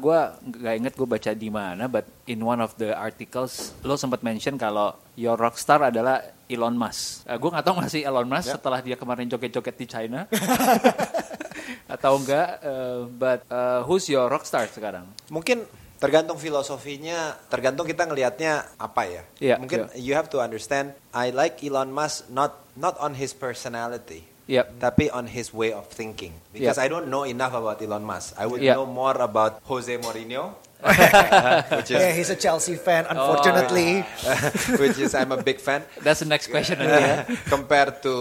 [0.00, 4.24] Gua nggak inget gue baca di mana, but in one of the articles lo sempat
[4.24, 7.28] mention kalau your rockstar adalah Elon Musk.
[7.28, 10.24] Uh, gue nggak tahu masih Elon Musk setelah dia kemarin joget-joget di China
[11.94, 12.48] atau enggak.
[12.64, 15.04] uh, but uh, who's your rockstar sekarang?
[15.28, 15.68] Mungkin
[16.00, 19.22] tergantung filosofinya, tergantung kita ngelihatnya apa ya.
[19.36, 20.00] Iya, Mungkin iya.
[20.00, 24.24] you have to understand, I like Elon Musk not not on his personality.
[24.50, 24.82] Yep.
[24.82, 26.34] Tapi on his way of thinking.
[26.50, 26.82] Because Yep.
[26.82, 28.34] I don't know enough about Elon Musk.
[28.34, 28.74] I would Yep.
[28.74, 30.58] know more about Jose Mourinho.
[31.76, 34.00] which is Yeah, he's a Chelsea fan, unfortunately.
[34.82, 37.28] which is I'm a big fan That's the next question ya.
[37.52, 38.14] compared to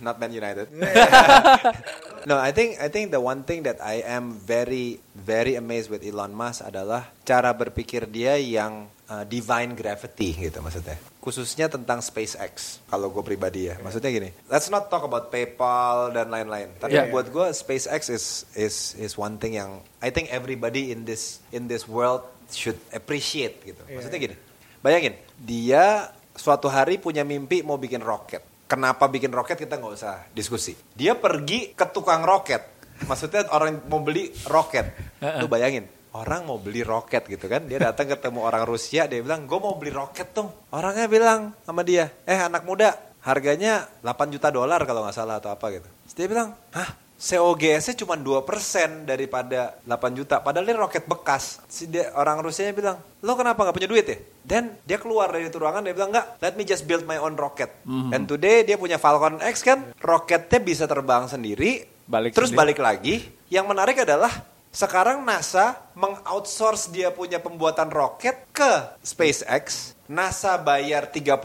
[0.00, 0.68] not Man United.
[2.28, 6.04] no, I think I think the one thing that I am very very amazed with
[6.04, 10.96] Elon Musk adalah cara berpikir dia yang uh, divine gravity gitu maksudnya.
[11.20, 13.76] Khususnya tentang SpaceX kalau gue pribadi ya.
[13.80, 16.72] Maksudnya gini, let's not talk about PayPal dan lain-lain.
[16.80, 17.12] Tapi Yeah, yeah.
[17.12, 18.26] buat gue SpaceX is
[18.56, 23.62] is is one thing yang I think everybody in this in this world should appreciate
[23.62, 23.82] gitu.
[23.86, 24.00] Yeah.
[24.00, 24.36] Maksudnya gini,
[24.80, 28.40] Bayangin, dia suatu hari punya mimpi mau bikin roket.
[28.70, 30.78] Kenapa bikin roket kita nggak usah diskusi.
[30.94, 32.62] Dia pergi ke tukang roket.
[33.02, 34.94] Maksudnya orang mau beli roket.
[35.42, 37.66] Lu bayangin, orang mau beli roket gitu kan.
[37.66, 40.54] Dia datang ketemu orang Rusia, dia bilang, gue mau beli roket dong.
[40.70, 42.94] Orangnya bilang sama dia, eh anak muda,
[43.26, 45.88] harganya 8 juta dolar kalau nggak salah atau apa gitu.
[46.06, 46.90] Terus dia bilang, hah
[47.20, 50.40] COGS-nya cuma 2% daripada 8 juta.
[50.40, 51.60] Padahal ini roket bekas.
[51.68, 54.16] Si dia, orang Rusianya bilang, lo kenapa nggak punya duit ya?
[54.40, 57.36] Dan dia keluar dari itu ruangan, dia bilang, nggak, let me just build my own
[57.36, 57.68] rocket.
[57.84, 62.72] And today dia punya Falcon X kan, roketnya bisa terbang sendiri, Balik terus sendiri.
[62.72, 63.14] balik lagi.
[63.52, 64.32] Yang menarik adalah,
[64.72, 69.92] sekarang NASA mengoutsource dia punya pembuatan roket ke SpaceX.
[70.08, 71.36] NASA bayar 30%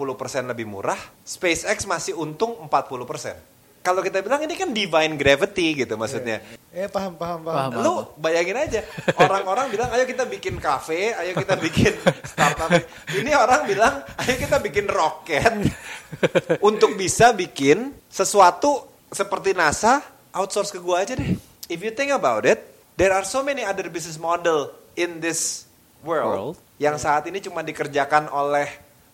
[0.47, 0.97] lebih murah,
[1.27, 3.54] SpaceX masih untung 40%.
[3.85, 6.41] Kalau kita bilang ini kan divine gravity gitu maksudnya.
[6.73, 7.69] Eh paham paham paham.
[7.69, 7.85] Paham.
[7.85, 8.81] Lu bayangin aja,
[9.23, 11.93] orang-orang bilang ayo kita bikin kafe, ayo kita bikin
[12.25, 12.73] startup.
[13.13, 15.69] Ini orang bilang ayo kita bikin roket
[16.67, 20.01] untuk bisa bikin sesuatu seperti NASA
[20.33, 21.37] outsource ke gua aja deh.
[21.69, 22.65] If you think about it,
[22.97, 25.69] there are so many other business model in this
[26.01, 26.57] world, World.
[26.81, 28.65] yang saat ini cuma dikerjakan oleh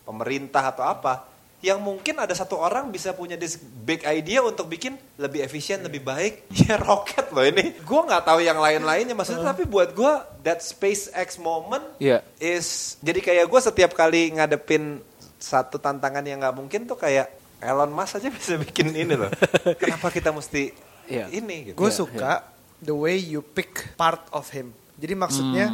[0.08, 1.31] pemerintah atau apa
[1.62, 6.02] yang mungkin ada satu orang bisa punya this big idea untuk bikin lebih efisien, lebih
[6.02, 6.50] baik.
[6.66, 7.78] Ya roket loh ini.
[7.80, 12.26] Gue nggak tahu yang lain-lainnya maksudnya, tapi buat gue that SpaceX moment Iya.
[12.36, 14.98] is jadi kayak gue setiap kali ngadepin
[15.38, 17.30] satu tantangan yang nggak mungkin tuh kayak
[17.62, 19.30] Elon Musk aja bisa bikin ini loh.
[19.80, 20.74] Kenapa kita mesti
[21.06, 21.30] Iya.
[21.30, 21.78] ini gitu?
[21.78, 22.42] Gue suka
[22.78, 24.74] the way you pick part of him.
[24.98, 25.66] Jadi maksudnya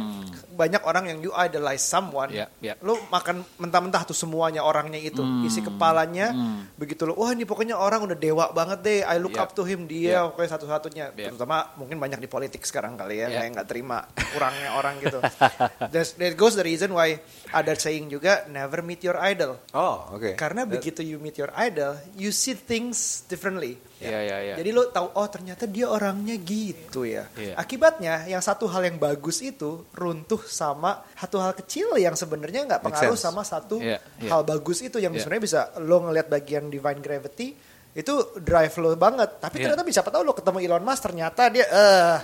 [0.59, 2.75] banyak orang yang you idolize someone, Iya, iya.
[2.83, 6.35] lu makan mentah-mentah tuh semuanya orangnya itu, isi kepalanya,
[6.75, 9.47] begitu lo, wah ini pokoknya orang udah dewa banget deh, I look Iya.
[9.47, 10.27] up to him dia, Iya.
[10.27, 11.31] pokoknya satu-satunya, Iya.
[11.31, 13.37] terutama mungkin banyak di politik sekarang kali ya, Iya.
[13.39, 14.03] kayak nggak terima
[14.35, 15.19] kurangnya orang gitu.
[15.95, 17.15] That's, that goes the reason why
[17.49, 20.35] ada saying juga never meet your idol, Oh oke.
[20.35, 23.79] karena begitu you meet your idol, you see things differently.
[23.99, 24.55] Iya, iya, iya.
[24.55, 27.27] Jadi lo tahu oh ternyata dia orangnya gitu ya.
[27.35, 27.59] Iya.
[27.59, 32.81] Akibatnya yang satu hal yang bagus itu runtuh sama satu hal kecil yang sebenarnya nggak
[32.81, 34.29] pengaruh sama satu Iya, iya.
[34.33, 35.21] hal bagus itu yang Iya.
[35.23, 37.53] sebenarnya bisa lo ngelihat bagian divine gravity
[37.89, 39.41] itu drive lo banget.
[39.41, 39.73] Tapi Iya.
[39.73, 42.15] ternyata bisa tahu lo ketemu Elon Musk ternyata dia eh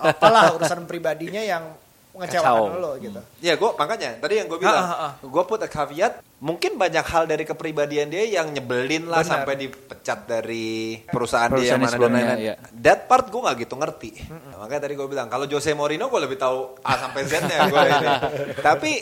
[0.00, 1.76] apalah urusan pribadinya yang
[2.14, 2.78] mengecewakan Kacau.
[2.78, 3.20] lo gitu.
[3.40, 5.12] Ya gue makanya tadi yang gue bilang, Ah, ah, ah.
[5.20, 6.22] gue put a caveat.
[6.36, 9.32] Mungkin banyak hal dari kepribadian dia yang nyebelin lah Benar.
[9.40, 12.38] sampai dipecat dari perusahaan, dia Perusahaan yang yang mana dan lain-lain.
[12.38, 12.54] iya.
[12.76, 14.10] That part gue nggak gitu ngerti.
[14.28, 17.80] Nah, makanya tadi gue bilang kalau Jose Mourinho gue lebih tahu A sampai Z-nya gue
[17.82, 18.06] ini.
[18.68, 18.92] Tapi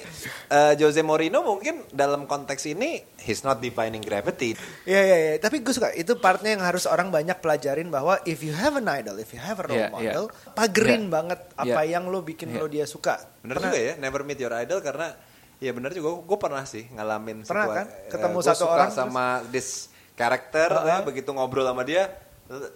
[0.49, 4.55] eh, Jose Mourinho mungkin dalam konteks ini he's not defining gravity.
[4.85, 8.39] Iya iya iya, tapi gue suka itu partnya yang harus orang banyak pelajarin bahwa if
[8.41, 9.95] you have an idol, if you have a role Iya, iya.
[10.15, 11.11] model, pagerin Iya.
[11.11, 11.91] banget apa Iya.
[11.93, 12.61] yang lo bikin Iya.
[12.61, 13.02] lo dia suka.
[13.41, 15.13] Bener juga ya, never meet your idol karena
[15.59, 17.87] ya bener juga gue pernah sih ngalamin Pernah situa- kan?
[17.89, 19.69] eh, Ketemu gua satu suka orang sama this
[20.13, 20.87] karakter Uh-uh.
[20.89, 22.11] ya, begitu ngobrol sama dia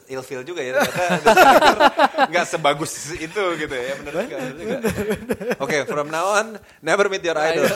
[0.06, 1.20] ilfeel juga ya ternyata
[2.32, 4.76] nggak sebagus itu gitu ya bener juga, juga.
[5.58, 6.46] Oke, from now on
[6.80, 7.68] never meet your idol.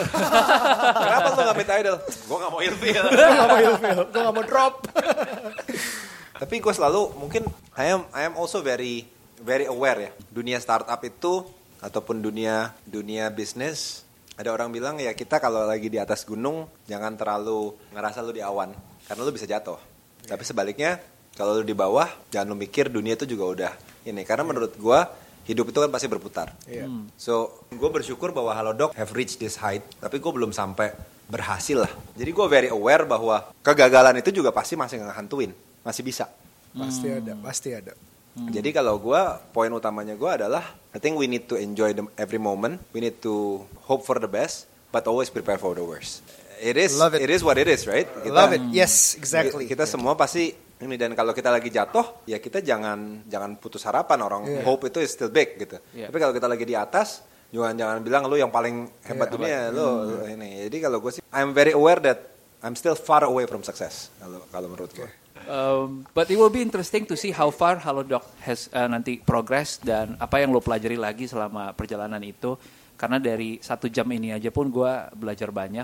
[0.97, 1.95] Kenapa lu gak meet idol?
[2.01, 3.05] Gue gak mau ilfeel.
[3.05, 4.75] gue gak mau ilfil, gue gak mau drop.
[6.41, 7.45] Tapi gue selalu mungkin
[7.75, 9.05] I am I am also very
[9.37, 11.45] very aware ya dunia startup itu
[11.81, 14.05] ataupun dunia dunia bisnis
[14.37, 18.41] ada orang bilang ya kita kalau lagi di atas gunung jangan terlalu ngerasa lu di
[18.41, 18.73] awan
[19.05, 19.77] karena lu bisa jatuh.
[20.25, 20.97] Tapi sebaliknya
[21.37, 23.71] kalau lu di bawah jangan lu mikir dunia itu juga udah
[24.07, 24.99] ini karena menurut gue
[25.45, 26.53] hidup itu kan pasti berputar.
[26.65, 26.89] Iya.
[27.21, 30.89] So gue bersyukur bahwa Halodoc have reached this height tapi gue belum sampai
[31.29, 31.91] berhasil lah.
[32.17, 35.51] Jadi gue very aware bahwa kegagalan itu juga pasti masih ngehantuin,
[35.85, 36.25] masih bisa.
[36.71, 37.93] Pasti ada, pasti ada.
[38.31, 39.21] Jadi kalau gue
[39.51, 42.79] poin utamanya gue adalah I think we need to enjoy the, every moment.
[42.95, 46.23] We need to hope for the best, but always prepare for the worst.
[46.61, 47.25] It is Love it.
[47.25, 48.05] it is what it is, right?
[48.23, 49.65] Love it, yes, exactly.
[49.65, 54.17] Kita semua pasti ini dan kalau kita lagi jatuh ya kita jangan jangan putus harapan
[54.21, 54.61] orang Iya.
[54.65, 55.77] hope itu is still big gitu.
[55.93, 56.09] Iya.
[56.09, 57.21] Tapi kalau kita lagi di atas
[57.51, 59.35] jangan jangan bilang lu yang paling hebat Iya.
[59.37, 60.65] dunia lu lu ini.
[60.65, 62.33] Jadi kalau gue sih I'm very aware that
[62.65, 65.09] I'm still far away from success kalau kalau menurut gue.
[65.51, 69.83] Um, but it will be interesting to see how far Halodoc has uh, nanti progress
[69.83, 72.55] dan apa yang lo pelajari lagi selama perjalanan itu.
[72.95, 75.83] Karena dari satu jam ini aja pun gue belajar banyak.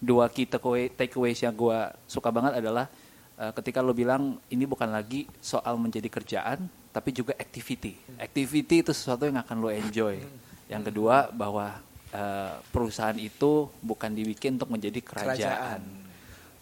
[0.00, 2.88] Dua key takeaway, takeaways yang gue suka banget adalah
[3.36, 8.16] uh, ketika lo bilang ini bukan lagi soal menjadi kerjaan, tapi juga activity.
[8.16, 10.24] Activity itu sesuatu yang akan lo enjoy.
[10.72, 11.84] Yang kedua bahwa
[12.16, 15.84] uh, perusahaan itu bukan dibikin untuk menjadi kerajaan.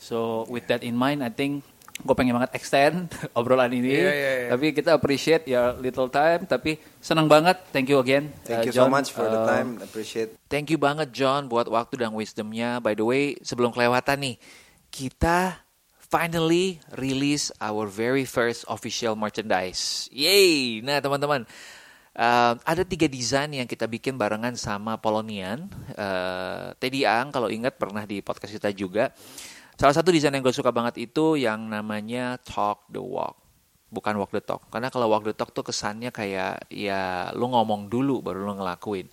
[0.02, 1.62] So with that in mind, I think
[2.00, 3.92] gue pengen banget extend obrolan ini.
[3.92, 4.48] Iya, iya, iya.
[4.50, 6.44] Tapi kita appreciate your little time.
[6.44, 7.60] Tapi senang banget.
[7.70, 8.32] Thank you again.
[8.42, 8.92] Thank uh, you so John.
[8.92, 9.68] much for the Uh, time.
[9.78, 10.34] Appreciate.
[10.48, 12.80] Thank you banget John buat waktu dan wisdomnya.
[12.80, 14.36] By the way, sebelum kelewatan nih,
[14.88, 15.60] kita
[16.02, 20.10] finally release our very first official merchandise.
[20.10, 20.82] Yay!
[20.82, 21.46] Nah teman-teman,
[22.18, 25.70] uh, ada tiga desain yang kita bikin barengan sama Polonian.
[25.94, 29.14] Uh, Teddy Ang kalau ingat pernah di podcast kita juga.
[29.80, 33.40] Salah satu desain yang gue suka banget itu yang namanya Talk the Walk
[33.90, 34.70] bukan walk the talk.
[34.70, 39.10] Karena kalau walk the talk tuh kesannya kayak ya lu ngomong dulu baru lu ngelakuin.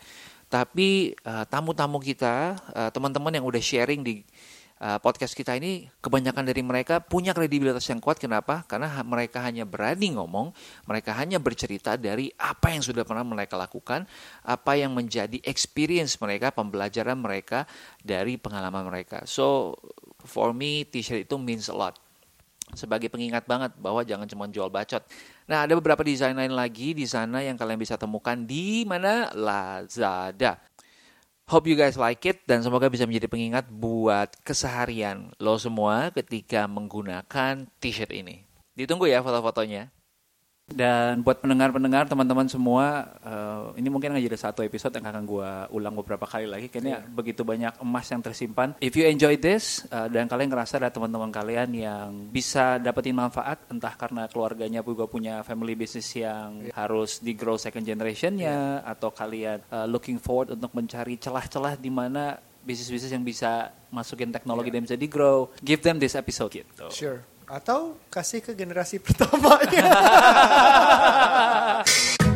[0.47, 4.22] Tapi eh, tamu-tamu kita, eh, teman-teman yang udah sharing di
[4.78, 8.22] eh, podcast kita ini, kebanyakan dari mereka punya kredibilitas yang kuat.
[8.22, 8.63] Kenapa?
[8.70, 10.53] Karena ha- mereka hanya berani ngomong,
[10.88, 14.05] mereka hanya bercerita dari apa yang sudah pernah mereka lakukan,
[14.45, 17.65] apa yang menjadi experience mereka, pembelajaran mereka
[18.05, 19.26] dari pengalaman mereka.
[19.28, 19.76] So
[20.30, 21.95] for me, t-shirt itu means a lot
[22.75, 24.99] sebagai pengingat banget bahwa jangan cuma jual bacot.
[25.47, 30.59] Nah, ada beberapa desain lain lagi di sana yang kalian bisa temukan di mana Lazada.
[31.47, 36.67] Hope you guys like it dan semoga bisa menjadi pengingat buat keseharian lo semua ketika
[36.67, 38.43] menggunakan t-shirt ini.
[38.75, 39.88] Ditunggu ya foto-fotonya.
[40.68, 45.49] Dan buat pendengar-pendengar teman-teman semua, eh, ini mungkin akan jadi satu episode yang akan gue
[45.72, 46.68] ulang beberapa kali lagi.
[46.68, 48.76] Kayaknya begitu banyak emas yang tersimpan.
[48.84, 53.63] If you enjoy this eh, dan kalian ngerasa ada teman-teman kalian yang bisa dapetin manfaat,
[53.72, 59.63] entah karena keluarganya juga punya family business yang harus di grow second generationnya, atau kalian
[59.72, 62.36] eh, looking forward untuk mencari celah-celah di mana
[62.68, 66.91] bisnis-bisnis yang bisa masukin teknologi dan bisa di grow, give them this episode gitu.
[66.91, 69.87] Sure atau kasih ke generasi pertamanya.